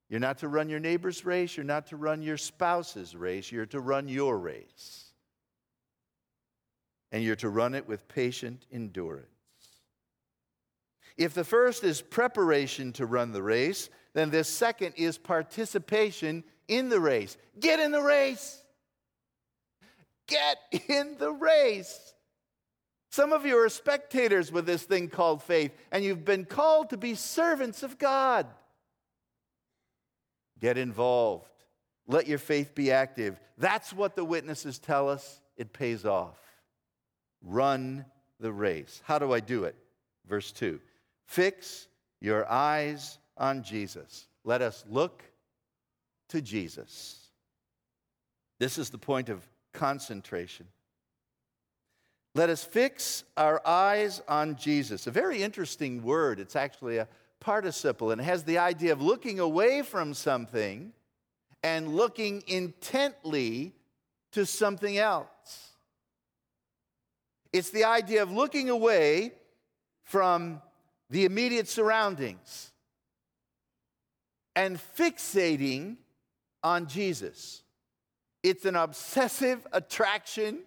You're 0.09 0.21
not 0.21 0.39
to 0.39 0.49
run 0.49 0.69
your 0.69 0.81
neighbor's 0.81 1.25
race, 1.25 1.57
you're 1.57 1.65
not 1.65 1.87
to 1.89 1.97
run 1.97 2.23
your 2.23 2.37
spouse's 2.37 3.17
race, 3.17 3.51
you're 3.51 3.67
to 3.67 3.81
run 3.81 4.09
your 4.09 4.39
race. 4.39 5.13
And 7.13 7.23
you're 7.23 7.37
to 7.37 7.49
run 7.49 7.75
it 7.75 7.89
with 7.89 8.09
patient 8.09 8.67
endurance. 8.73 9.29
If 11.17 11.35
the 11.35 11.45
first 11.45 11.85
is 11.85 12.01
preparation 12.01 12.93
to 12.95 13.07
run 13.07 13.33
the 13.33 13.43
race, 13.43 13.89
then 14.15 14.31
this 14.31 14.49
second 14.49 14.95
is 14.97 15.17
participation 15.19 16.45
in 16.67 16.89
the 16.89 17.01
race. 17.01 17.37
Get 17.59 17.81
in 17.81 17.93
the 17.93 18.03
race. 18.03 18.63
Get 20.27 20.59
in 20.89 21.17
the 21.19 21.33
race. 21.33 22.15
Some 23.11 23.33
of 23.33 23.47
you 23.47 23.57
are 23.59 23.69
spectators 23.69 24.51
with 24.51 24.67
this 24.67 24.83
thing 24.83 25.09
called 25.09 25.43
faith, 25.43 25.73
and 25.93 26.03
you've 26.03 26.25
been 26.25 26.45
called 26.45 26.91
to 26.91 26.97
be 26.97 27.15
servants 27.15 27.85
of 27.85 27.99
God. 27.99 28.47
Get 30.59 30.79
involved. 30.79 31.47
Let 32.09 32.27
your 32.27 32.39
faith 32.39 32.75
be 32.75 32.91
active. 32.91 33.39
That's 33.57 33.93
what 33.93 34.17
the 34.17 34.25
witnesses 34.25 34.79
tell 34.79 35.09
us. 35.09 35.41
It 35.57 35.73
pays 35.73 36.05
off. 36.05 36.39
Run 37.41 38.05
the 38.41 38.53
race. 38.53 39.01
How 39.05 39.19
do 39.21 39.33
I 39.33 39.41
do 39.41 39.65
it? 39.65 39.77
Verse 40.27 40.51
2 40.51 40.81
Fix 41.27 41.89
your 42.21 42.51
eyes 42.51 43.19
on 43.37 43.63
Jesus. 43.63 44.27
Let 44.45 44.63
us 44.63 44.85
look 44.89 45.23
to 46.29 46.41
Jesus. 46.41 47.29
This 48.59 48.79
is 48.79 48.91
the 48.91 48.99
point 48.99 49.29
of 49.29 49.47
concentration. 49.73 50.67
Let 52.35 52.51
us 52.51 52.65
fix 52.65 53.25
our 53.37 53.61
eyes 53.67 54.21
on 54.29 54.57
Jesus. 54.57 55.07
A 55.07 55.11
very 55.11 55.43
interesting 55.43 56.03
word. 56.03 56.41
It's 56.41 56.57
actually 56.57 56.99
a 56.99 57.09
participle 57.41 58.11
and 58.11 58.21
it 58.21 58.25
has 58.25 58.45
the 58.45 58.59
idea 58.59 58.93
of 58.93 59.03
looking 59.03 59.39
away 59.39 59.83
from 59.83 60.15
something 60.15 60.93
and 61.63 61.95
looking 61.95 62.43
intently 62.47 63.73
to 64.33 64.45
something 64.45 64.99
else. 64.99 65.29
It's 67.53 67.71
the 67.71 67.85
idea 67.85 68.23
of 68.23 68.33
looking 68.33 68.69
away 68.69 69.33
from 70.03 70.61
the 71.15 71.25
immediate 71.27 71.69
surroundings 71.69 72.73
and 74.57 74.81
fixating 74.99 75.95
on 76.65 76.89
Jesus. 76.89 77.63
It's 78.43 78.65
an 78.65 78.75
obsessive 78.75 79.65
attraction 79.73 80.65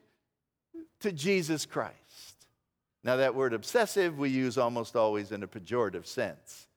to 1.02 1.12
Jesus 1.12 1.66
Christ. 1.66 2.48
Now, 3.04 3.18
that 3.18 3.36
word 3.36 3.52
obsessive 3.54 4.18
we 4.18 4.30
use 4.30 4.58
almost 4.58 4.96
always 4.96 5.34
in 5.34 5.44
a 5.44 5.50
pejorative 5.50 6.06
sense. 6.06 6.68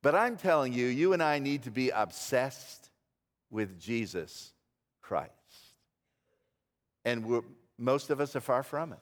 But 0.00 0.14
I'm 0.14 0.38
telling 0.38 0.72
you, 0.72 0.86
you 0.86 1.12
and 1.12 1.22
I 1.22 1.40
need 1.40 1.64
to 1.64 1.70
be 1.70 1.90
obsessed 1.90 2.88
with 3.50 3.78
Jesus 3.78 4.54
Christ. 5.02 5.30
And 7.04 7.42
most 7.76 8.08
of 8.08 8.18
us 8.18 8.34
are 8.34 8.40
far 8.40 8.62
from 8.62 8.94
it. 8.94 8.98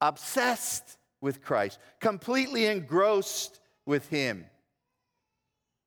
Obsessed 0.00 0.97
with 1.20 1.42
Christ, 1.42 1.78
completely 2.00 2.66
engrossed 2.66 3.60
with 3.86 4.08
Him. 4.08 4.44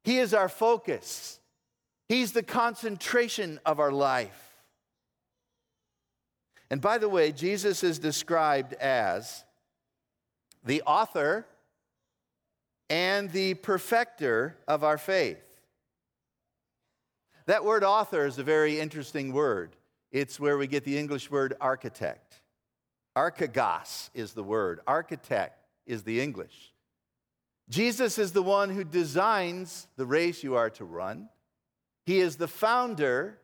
He 0.03 0.17
is 0.17 0.33
our 0.33 0.49
focus, 0.49 1.39
He's 2.09 2.33
the 2.33 2.43
concentration 2.43 3.59
of 3.65 3.79
our 3.79 3.91
life. 3.91 4.47
And 6.69 6.79
by 6.81 6.97
the 6.97 7.09
way, 7.09 7.33
Jesus 7.33 7.83
is 7.83 7.99
described 7.99 8.73
as 8.73 9.43
the 10.63 10.81
author 10.83 11.45
and 12.89 13.29
the 13.31 13.55
perfecter 13.55 14.57
of 14.67 14.83
our 14.83 14.97
faith. 14.97 15.43
That 17.45 17.65
word 17.65 17.83
author 17.83 18.25
is 18.25 18.37
a 18.37 18.43
very 18.43 18.79
interesting 18.79 19.33
word. 19.33 19.75
It's 20.11 20.39
where 20.39 20.57
we 20.57 20.67
get 20.67 20.83
the 20.83 20.97
English 20.97 21.31
word 21.31 21.55
architect. 21.59 22.40
Archegos 23.15 24.09
is 24.13 24.33
the 24.33 24.43
word, 24.43 24.79
architect 24.87 25.65
is 25.85 26.03
the 26.03 26.21
English. 26.21 26.73
Jesus 27.69 28.17
is 28.17 28.33
the 28.33 28.43
one 28.43 28.69
who 28.69 28.83
designs 28.83 29.87
the 29.95 30.05
race 30.05 30.43
you 30.43 30.55
are 30.55 30.69
to 30.71 30.85
run. 30.85 31.29
He 32.05 32.19
is 32.19 32.35
the 32.35 32.47
founder 32.47 33.41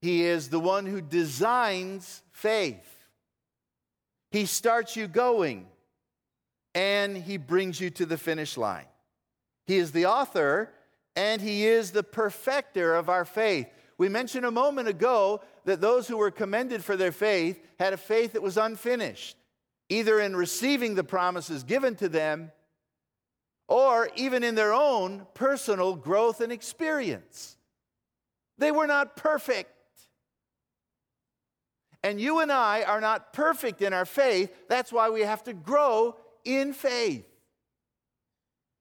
he 0.00 0.22
is 0.22 0.48
the 0.48 0.60
one 0.60 0.86
who 0.86 1.00
designs 1.00 2.22
faith. 2.30 3.06
He 4.30 4.46
starts 4.46 4.94
you 4.94 5.08
going 5.08 5.66
and 6.74 7.16
he 7.16 7.36
brings 7.36 7.80
you 7.80 7.90
to 7.90 8.06
the 8.06 8.18
finish 8.18 8.56
line. 8.56 8.86
He 9.66 9.76
is 9.76 9.92
the 9.92 10.06
author 10.06 10.72
and 11.16 11.42
he 11.42 11.66
is 11.66 11.90
the 11.90 12.04
perfecter 12.04 12.94
of 12.94 13.08
our 13.08 13.24
faith. 13.24 13.66
We 13.96 14.08
mentioned 14.08 14.46
a 14.46 14.52
moment 14.52 14.86
ago 14.86 15.40
that 15.68 15.82
those 15.82 16.08
who 16.08 16.16
were 16.16 16.30
commended 16.30 16.82
for 16.82 16.96
their 16.96 17.12
faith 17.12 17.62
had 17.78 17.92
a 17.92 17.98
faith 17.98 18.32
that 18.32 18.40
was 18.40 18.56
unfinished, 18.56 19.36
either 19.90 20.18
in 20.18 20.34
receiving 20.34 20.94
the 20.94 21.04
promises 21.04 21.62
given 21.62 21.94
to 21.96 22.08
them 22.08 22.50
or 23.68 24.08
even 24.16 24.42
in 24.42 24.54
their 24.54 24.72
own 24.72 25.26
personal 25.34 25.94
growth 25.94 26.40
and 26.40 26.50
experience. 26.50 27.58
They 28.56 28.72
were 28.72 28.86
not 28.86 29.14
perfect. 29.14 29.70
And 32.02 32.18
you 32.18 32.40
and 32.40 32.50
I 32.50 32.84
are 32.84 33.00
not 33.02 33.34
perfect 33.34 33.82
in 33.82 33.92
our 33.92 34.06
faith. 34.06 34.50
That's 34.70 34.90
why 34.90 35.10
we 35.10 35.20
have 35.20 35.44
to 35.44 35.52
grow 35.52 36.16
in 36.46 36.72
faith. 36.72 37.26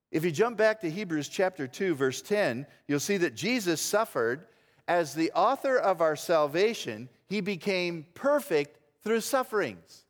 If 0.10 0.24
you 0.24 0.32
jump 0.32 0.56
back 0.56 0.80
to 0.82 0.90
Hebrews 0.90 1.28
chapter 1.28 1.68
2, 1.68 1.96
verse 1.96 2.22
10, 2.22 2.66
you'll 2.88 3.02
see 3.02 3.18
that 3.18 3.36
Jesus 3.36 3.82
suffered 3.82 4.48
as 4.88 5.14
the 5.14 5.32
author 5.32 5.78
of 5.78 6.02
our 6.02 6.16
salvation. 6.16 7.10
He 7.28 7.42
became 7.42 8.06
perfect 8.14 8.80
through 9.04 9.22
sufferings. 9.22 10.06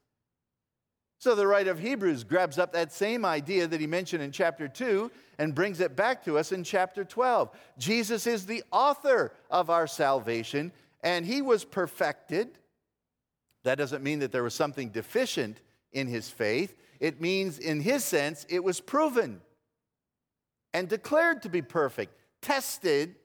So 1.19 1.33
the 1.33 1.47
writer 1.47 1.71
of 1.71 1.79
Hebrews 1.79 2.23
grabs 2.23 2.59
up 2.59 2.73
that 2.73 2.93
same 2.93 3.25
idea 3.25 3.67
that 3.67 3.81
he 3.81 3.87
mentioned 3.87 4.21
in 4.21 4.31
chapter 4.31 4.67
2 4.67 5.09
and 5.39 5.55
brings 5.55 5.79
it 5.79 5.95
back 5.95 6.23
to 6.25 6.37
us 6.37 6.51
in 6.51 6.63
chapter 6.63 7.03
12. 7.03 7.49
Jesus 7.77 8.27
is 8.27 8.45
the 8.45 8.63
author 8.71 9.33
of 9.49 9.69
our 9.69 9.87
salvation, 9.87 10.71
and 11.01 11.25
he 11.25 11.41
was 11.41 11.65
perfected 11.65 12.49
that 13.67 13.77
doesn't 13.77 14.01
mean 14.01 14.19
that 14.19 14.31
there 14.31 14.43
was 14.43 14.53
something 14.53 14.91
deficient 14.91 15.59
in 15.91 16.07
his 16.07 16.29
faith. 16.29 16.73
It 17.01 17.19
means, 17.19 17.59
in 17.59 17.81
his 17.81 18.05
sense, 18.05 18.45
it 18.47 18.63
was 18.63 18.79
proven 18.79 19.41
and 20.73 20.87
declared 20.87 21.41
to 21.41 21.49
be 21.49 21.61
perfect, 21.61 22.13
tested 22.41 23.15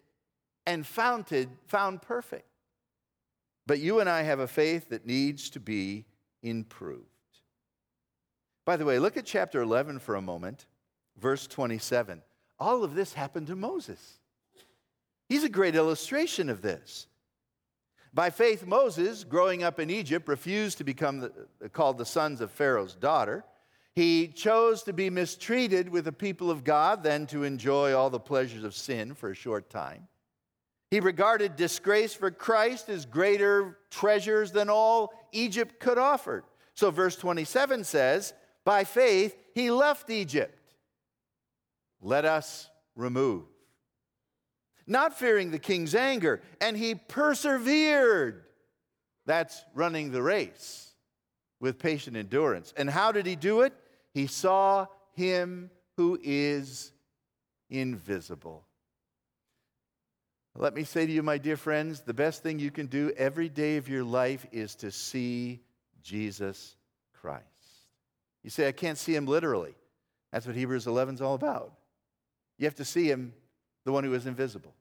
and 0.67 0.87
founded, 0.87 1.49
found 1.67 2.03
perfect. 2.03 2.47
But 3.67 3.81
you 3.81 4.01
and 4.01 4.09
I 4.09 4.23
have 4.23 4.41
a 4.41 4.49
faith 4.49 4.89
that 4.91 5.07
needs 5.07 5.51
to 5.51 5.61
be 5.61 6.05
improved. 6.43 7.07
By 8.65 8.77
the 8.77 8.85
way, 8.85 8.99
look 8.99 9.17
at 9.17 9.27
chapter 9.27 9.61
11 9.61 9.99
for 9.99 10.15
a 10.15 10.23
moment, 10.23 10.67
verse 11.19 11.47
27. 11.47 12.23
All 12.59 12.85
of 12.85 12.95
this 12.95 13.13
happened 13.13 13.49
to 13.49 13.57
Moses. 13.57 14.19
He's 15.29 15.45
a 15.45 15.49
great 15.49 15.75
illustration 15.75 16.49
of 16.49 16.63
this. 16.63 17.07
By 18.15 18.31
faith, 18.31 18.67
Moses, 18.67 19.25
growing 19.25 19.63
up 19.63 19.81
in 19.81 19.89
Egypt, 19.89 20.29
refused 20.29 20.79
to 20.79 20.85
become 20.85 21.21
the, 21.21 21.33
called 21.73 21.99
the 21.99 22.05
sons 22.05 22.41
of 22.41 22.51
Pharaoh's 22.51 22.95
daughter. 22.95 23.45
He 23.95 24.29
chose 24.29 24.83
to 24.85 24.93
be 24.93 25.11
mistreated 25.11 25.89
with 25.89 26.05
the 26.05 26.13
people 26.13 26.51
of 26.51 26.65
God 26.65 27.03
than 27.03 27.27
to 27.29 27.45
enjoy 27.45 27.95
all 27.95 28.11
the 28.11 28.21
pleasures 28.21 28.65
of 28.65 28.75
sin 28.75 29.15
for 29.15 29.31
a 29.31 29.35
short 29.35 29.71
time. 29.71 30.09
He 30.93 31.01
regarded 31.01 31.57
disgrace 31.57 32.13
for 32.13 32.31
Christ 32.31 32.91
as 32.91 33.07
greater 33.07 33.79
treasures 33.91 34.53
than 34.53 34.69
all 34.69 35.15
Egypt 35.33 35.81
could 35.81 35.97
offer. 35.97 36.45
So, 36.75 36.91
verse 36.91 37.17
27 37.17 37.85
says, 37.85 38.35
By 38.63 38.85
faith, 38.85 39.35
he 39.55 39.71
left 39.71 40.11
Egypt. 40.11 40.75
Let 42.03 42.27
us 42.27 42.69
remove 42.95 43.45
not 44.87 45.19
fearing 45.19 45.51
the 45.51 45.59
king's 45.59 45.95
anger, 45.95 46.43
and 46.61 46.77
he 46.77 46.95
persevered. 46.95 48.45
That's 49.25 49.65
running 49.75 50.13
the 50.13 50.23
race 50.23 50.93
with 51.59 51.79
patient 51.79 52.19
endurance. 52.19 52.75
And 52.77 52.91
how 52.91 53.13
did 53.13 53.25
he 53.25 53.35
do 53.35 53.63
it? 53.63 53.73
He 54.13 54.27
saw 54.27 54.89
him 55.15 55.71
who 55.97 56.19
is 56.23 56.93
invisible. 57.71 58.67
Let 60.57 60.75
me 60.75 60.85
say 60.85 61.07
to 61.07 61.13
you, 61.13 61.23
my 61.23 61.39
dear 61.39 61.57
friends, 61.57 62.01
the 62.01 62.13
best 62.13 62.43
thing 62.43 62.59
you 62.59 62.71
can 62.71 62.87
do 62.87 63.13
every 63.17 63.49
day 63.49 63.79
of 63.79 63.89
your 63.89 64.05
life 64.05 64.47
is 64.53 64.75
to 64.77 64.91
see 64.91 65.61
Jesus 66.03 66.77
Christ. 67.21 67.47
You 68.43 68.51
say, 68.51 68.69
I 68.69 68.73
can't 68.73 68.99
see 68.99 69.15
him 69.15 69.27
literally. 69.27 69.75
That's 70.31 70.47
what 70.47 70.57
Hebrews 70.57 70.87
11 70.87 71.15
is 71.17 71.21
all 71.23 71.35
about. 71.35 71.73
You 72.59 72.67
have 72.67 72.75
to 72.77 72.85
see 72.85 73.09
him 73.09 73.33
the 73.85 73.93
one 73.93 74.05
who 74.05 74.13
is 74.15 74.27
invisible. 74.27 74.75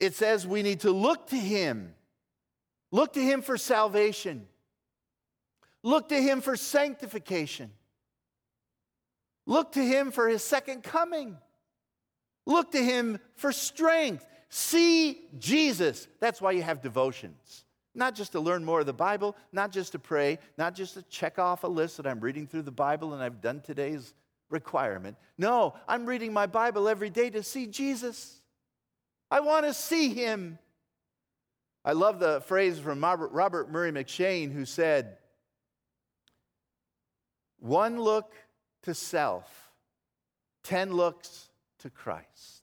It 0.00 0.14
says 0.14 0.46
we 0.46 0.62
need 0.62 0.80
to 0.80 0.90
look 0.90 1.28
to 1.28 1.36
him. 1.36 1.94
Look 2.92 3.14
to 3.14 3.20
him 3.20 3.42
for 3.42 3.56
salvation. 3.56 4.46
Look 5.82 6.08
to 6.08 6.20
him 6.20 6.40
for 6.40 6.56
sanctification. 6.56 7.70
Look 9.46 9.72
to 9.72 9.84
him 9.84 10.10
for 10.10 10.28
his 10.28 10.42
second 10.42 10.82
coming. 10.82 11.36
Look 12.46 12.70
to 12.72 12.82
him 12.82 13.18
for 13.34 13.52
strength. 13.52 14.26
See 14.48 15.20
Jesus. 15.38 16.06
That's 16.20 16.40
why 16.40 16.52
you 16.52 16.62
have 16.62 16.80
devotions. 16.80 17.64
Not 17.94 18.14
just 18.14 18.32
to 18.32 18.40
learn 18.40 18.64
more 18.64 18.80
of 18.80 18.86
the 18.86 18.92
Bible, 18.92 19.36
not 19.52 19.72
just 19.72 19.92
to 19.92 19.98
pray, 19.98 20.38
not 20.56 20.74
just 20.74 20.94
to 20.94 21.02
check 21.02 21.38
off 21.38 21.64
a 21.64 21.68
list 21.68 21.96
that 21.96 22.06
I'm 22.06 22.20
reading 22.20 22.46
through 22.46 22.62
the 22.62 22.70
Bible 22.70 23.14
and 23.14 23.22
I've 23.22 23.40
done 23.40 23.60
today's 23.60 24.14
requirement. 24.50 25.16
No, 25.38 25.74
I'm 25.88 26.06
reading 26.06 26.32
my 26.32 26.46
Bible 26.46 26.88
every 26.88 27.10
day 27.10 27.30
to 27.30 27.42
see 27.42 27.66
Jesus. 27.66 28.40
I 29.30 29.40
want 29.40 29.66
to 29.66 29.74
see 29.74 30.14
him. 30.14 30.58
I 31.84 31.92
love 31.92 32.18
the 32.18 32.42
phrase 32.42 32.78
from 32.78 33.02
Robert, 33.02 33.70
Murray 33.70 33.92
M'Cheyne 33.92 34.52
who 34.52 34.64
said, 34.64 35.16
One 37.58 37.98
look 38.00 38.34
to 38.82 38.94
self, 38.94 39.70
10 40.64 40.92
looks 40.92 41.48
to 41.80 41.90
Christ. 41.90 42.62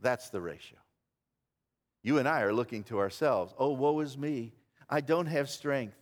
That's 0.00 0.30
the 0.30 0.40
ratio. 0.40 0.78
You 2.02 2.18
and 2.18 2.28
I 2.28 2.42
are 2.42 2.52
looking 2.52 2.84
to 2.84 2.98
ourselves. 2.98 3.52
Oh, 3.58 3.72
woe 3.72 4.00
is 4.00 4.16
me. 4.16 4.52
I 4.88 5.00
don't 5.00 5.26
have 5.26 5.50
strength. 5.50 5.96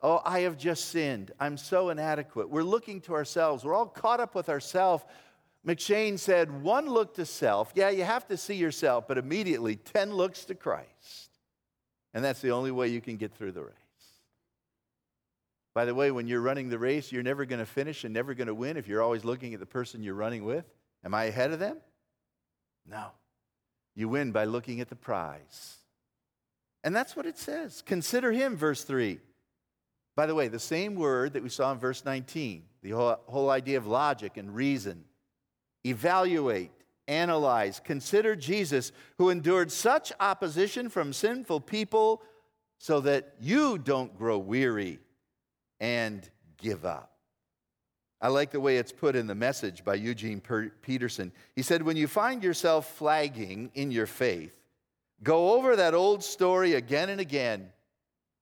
Oh, 0.00 0.20
I 0.24 0.40
have 0.40 0.56
just 0.56 0.90
sinned. 0.90 1.32
I'm 1.40 1.56
so 1.56 1.88
inadequate. 1.90 2.48
We're 2.48 2.62
looking 2.62 3.00
to 3.02 3.14
ourselves. 3.14 3.64
We're 3.64 3.74
all 3.74 3.86
caught 3.86 4.20
up 4.20 4.34
with 4.34 4.48
ourselves. 4.48 5.04
M'Cheyne 5.66 6.18
said, 6.18 6.62
one 6.62 6.86
look 6.86 7.14
to 7.14 7.26
self. 7.26 7.72
Yeah, 7.74 7.90
you 7.90 8.04
have 8.04 8.26
to 8.28 8.36
see 8.36 8.54
yourself, 8.54 9.08
but 9.08 9.18
immediately 9.18 9.74
10 9.74 10.12
looks 10.14 10.44
to 10.44 10.54
Christ. 10.54 11.30
And 12.14 12.24
that's 12.24 12.40
the 12.40 12.52
only 12.52 12.70
way 12.70 12.88
you 12.88 13.00
can 13.00 13.16
get 13.16 13.34
through 13.34 13.52
the 13.52 13.62
race. 13.62 13.74
By 15.74 15.84
the 15.84 15.94
way, 15.94 16.10
when 16.10 16.26
you're 16.26 16.40
running 16.40 16.68
the 16.68 16.78
race, 16.78 17.10
you're 17.10 17.22
never 17.22 17.44
going 17.44 17.58
to 17.58 17.66
finish 17.66 18.04
and 18.04 18.14
never 18.14 18.34
going 18.34 18.48
to 18.48 18.54
win 18.54 18.76
if 18.76 18.88
you're 18.88 19.02
always 19.02 19.24
looking 19.24 19.54
at 19.54 19.60
the 19.60 19.66
person 19.66 20.02
you're 20.02 20.14
running 20.14 20.44
with. 20.44 20.64
Am 21.04 21.14
I 21.14 21.24
ahead 21.24 21.52
of 21.52 21.58
them? 21.58 21.78
No. 22.86 23.08
You 23.94 24.08
win 24.08 24.32
by 24.32 24.44
looking 24.44 24.80
at 24.80 24.88
the 24.88 24.96
prize. 24.96 25.76
And 26.84 26.94
that's 26.94 27.16
what 27.16 27.26
it 27.26 27.36
says. 27.36 27.82
Consider 27.84 28.32
him, 28.32 28.56
verse 28.56 28.84
3 28.84 29.18
By 30.16 30.26
the 30.26 30.34
way, 30.34 30.48
the 30.48 30.58
same 30.58 30.94
word 30.94 31.32
that 31.32 31.42
we 31.42 31.48
saw 31.48 31.72
in 31.72 31.78
verse 31.78 32.04
19, 32.04 32.64
the 32.82 32.90
whole, 32.90 33.18
whole 33.26 33.50
idea 33.50 33.78
of 33.78 33.86
logic 33.86 34.36
and 34.36 34.54
reason. 34.54 35.04
Evaluate, 35.84 36.72
analyze, 37.06 37.80
consider 37.82 38.36
Jesus, 38.36 38.92
who 39.16 39.30
endured 39.30 39.72
such 39.72 40.12
opposition 40.20 40.88
from 40.88 41.12
sinful 41.12 41.60
people 41.60 42.22
so 42.78 43.00
that 43.00 43.34
you 43.40 43.78
don't 43.78 44.16
grow 44.16 44.38
weary 44.38 44.98
and 45.80 46.28
give 46.56 46.84
up. 46.84 47.17
I 48.20 48.28
like 48.28 48.50
the 48.50 48.60
way 48.60 48.78
it's 48.78 48.92
put 48.92 49.14
in 49.14 49.28
the 49.28 49.34
message 49.34 49.84
by 49.84 49.94
Eugene 49.94 50.42
Peterson. 50.82 51.32
He 51.54 51.62
said, 51.62 51.82
When 51.82 51.96
you 51.96 52.08
find 52.08 52.42
yourself 52.42 52.96
flagging 52.96 53.70
in 53.74 53.92
your 53.92 54.06
faith, 54.06 54.58
go 55.22 55.52
over 55.52 55.76
that 55.76 55.94
old 55.94 56.24
story 56.24 56.74
again 56.74 57.10
and 57.10 57.20
again, 57.20 57.70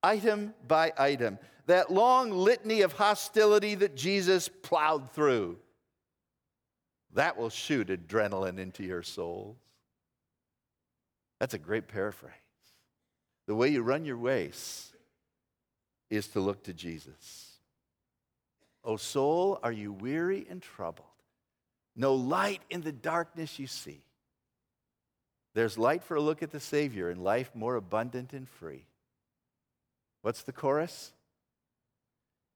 item 0.02 0.54
by 0.66 0.92
item, 0.96 1.38
that 1.66 1.92
long 1.92 2.30
litany 2.30 2.80
of 2.82 2.94
hostility 2.94 3.74
that 3.74 3.96
Jesus 3.96 4.48
plowed 4.48 5.10
through. 5.10 5.58
That 7.12 7.36
will 7.36 7.50
shoot 7.50 7.88
adrenaline 7.88 8.58
into 8.58 8.82
your 8.82 9.02
souls. 9.02 9.56
That's 11.38 11.54
a 11.54 11.58
great 11.58 11.88
paraphrase. 11.88 12.32
The 13.46 13.54
way 13.54 13.68
you 13.68 13.82
run 13.82 14.04
your 14.04 14.16
race 14.16 14.92
is 16.08 16.28
to 16.28 16.40
look 16.40 16.64
to 16.64 16.72
Jesus. 16.72 17.55
O 18.86 18.96
soul, 18.96 19.58
are 19.64 19.72
you 19.72 19.92
weary 19.92 20.46
and 20.48 20.62
troubled? 20.62 21.08
No 21.96 22.14
light 22.14 22.62
in 22.70 22.82
the 22.82 22.92
darkness 22.92 23.58
you 23.58 23.66
see. 23.66 24.00
There's 25.54 25.76
light 25.76 26.04
for 26.04 26.16
a 26.16 26.20
look 26.20 26.42
at 26.42 26.52
the 26.52 26.60
Savior 26.60 27.10
and 27.10 27.24
life 27.24 27.50
more 27.52 27.74
abundant 27.74 28.32
and 28.32 28.48
free. 28.48 28.86
What's 30.22 30.44
the 30.44 30.52
chorus? 30.52 31.12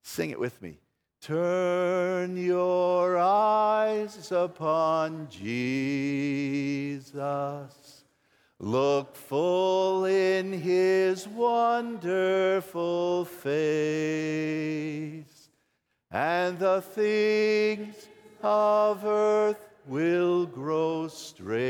Sing 0.02 0.30
it 0.30 0.38
with 0.38 0.62
me. 0.62 0.78
Turn 1.20 2.36
your 2.36 3.18
eyes 3.18 4.30
upon 4.30 5.26
Jesus. 5.30 7.10
Look 8.58 9.16
full 9.16 10.04
in 10.04 10.52
his 10.52 11.26
wonderful 11.26 13.24
face 13.24 15.39
and 16.10 16.58
the 16.58 16.80
things 16.80 18.08
of 18.42 19.04
earth 19.04 19.60
will 19.86 20.46
grow 20.46 21.06
strangely 21.08 21.66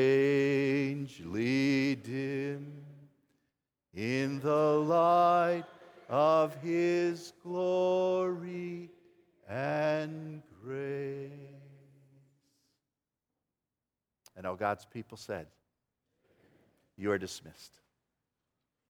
dim 1.97 2.73
in 3.95 4.41
the 4.41 4.79
light 4.79 5.65
of 6.09 6.55
his 6.57 7.33
glory 7.43 8.91
and 9.49 10.43
grace. 10.65 11.31
And 14.37 14.47
all 14.47 14.57
God's 14.57 14.87
people 14.87 15.17
said, 15.19 15.47
You 16.97 17.11
are 17.11 17.19
dismissed. 17.19 17.80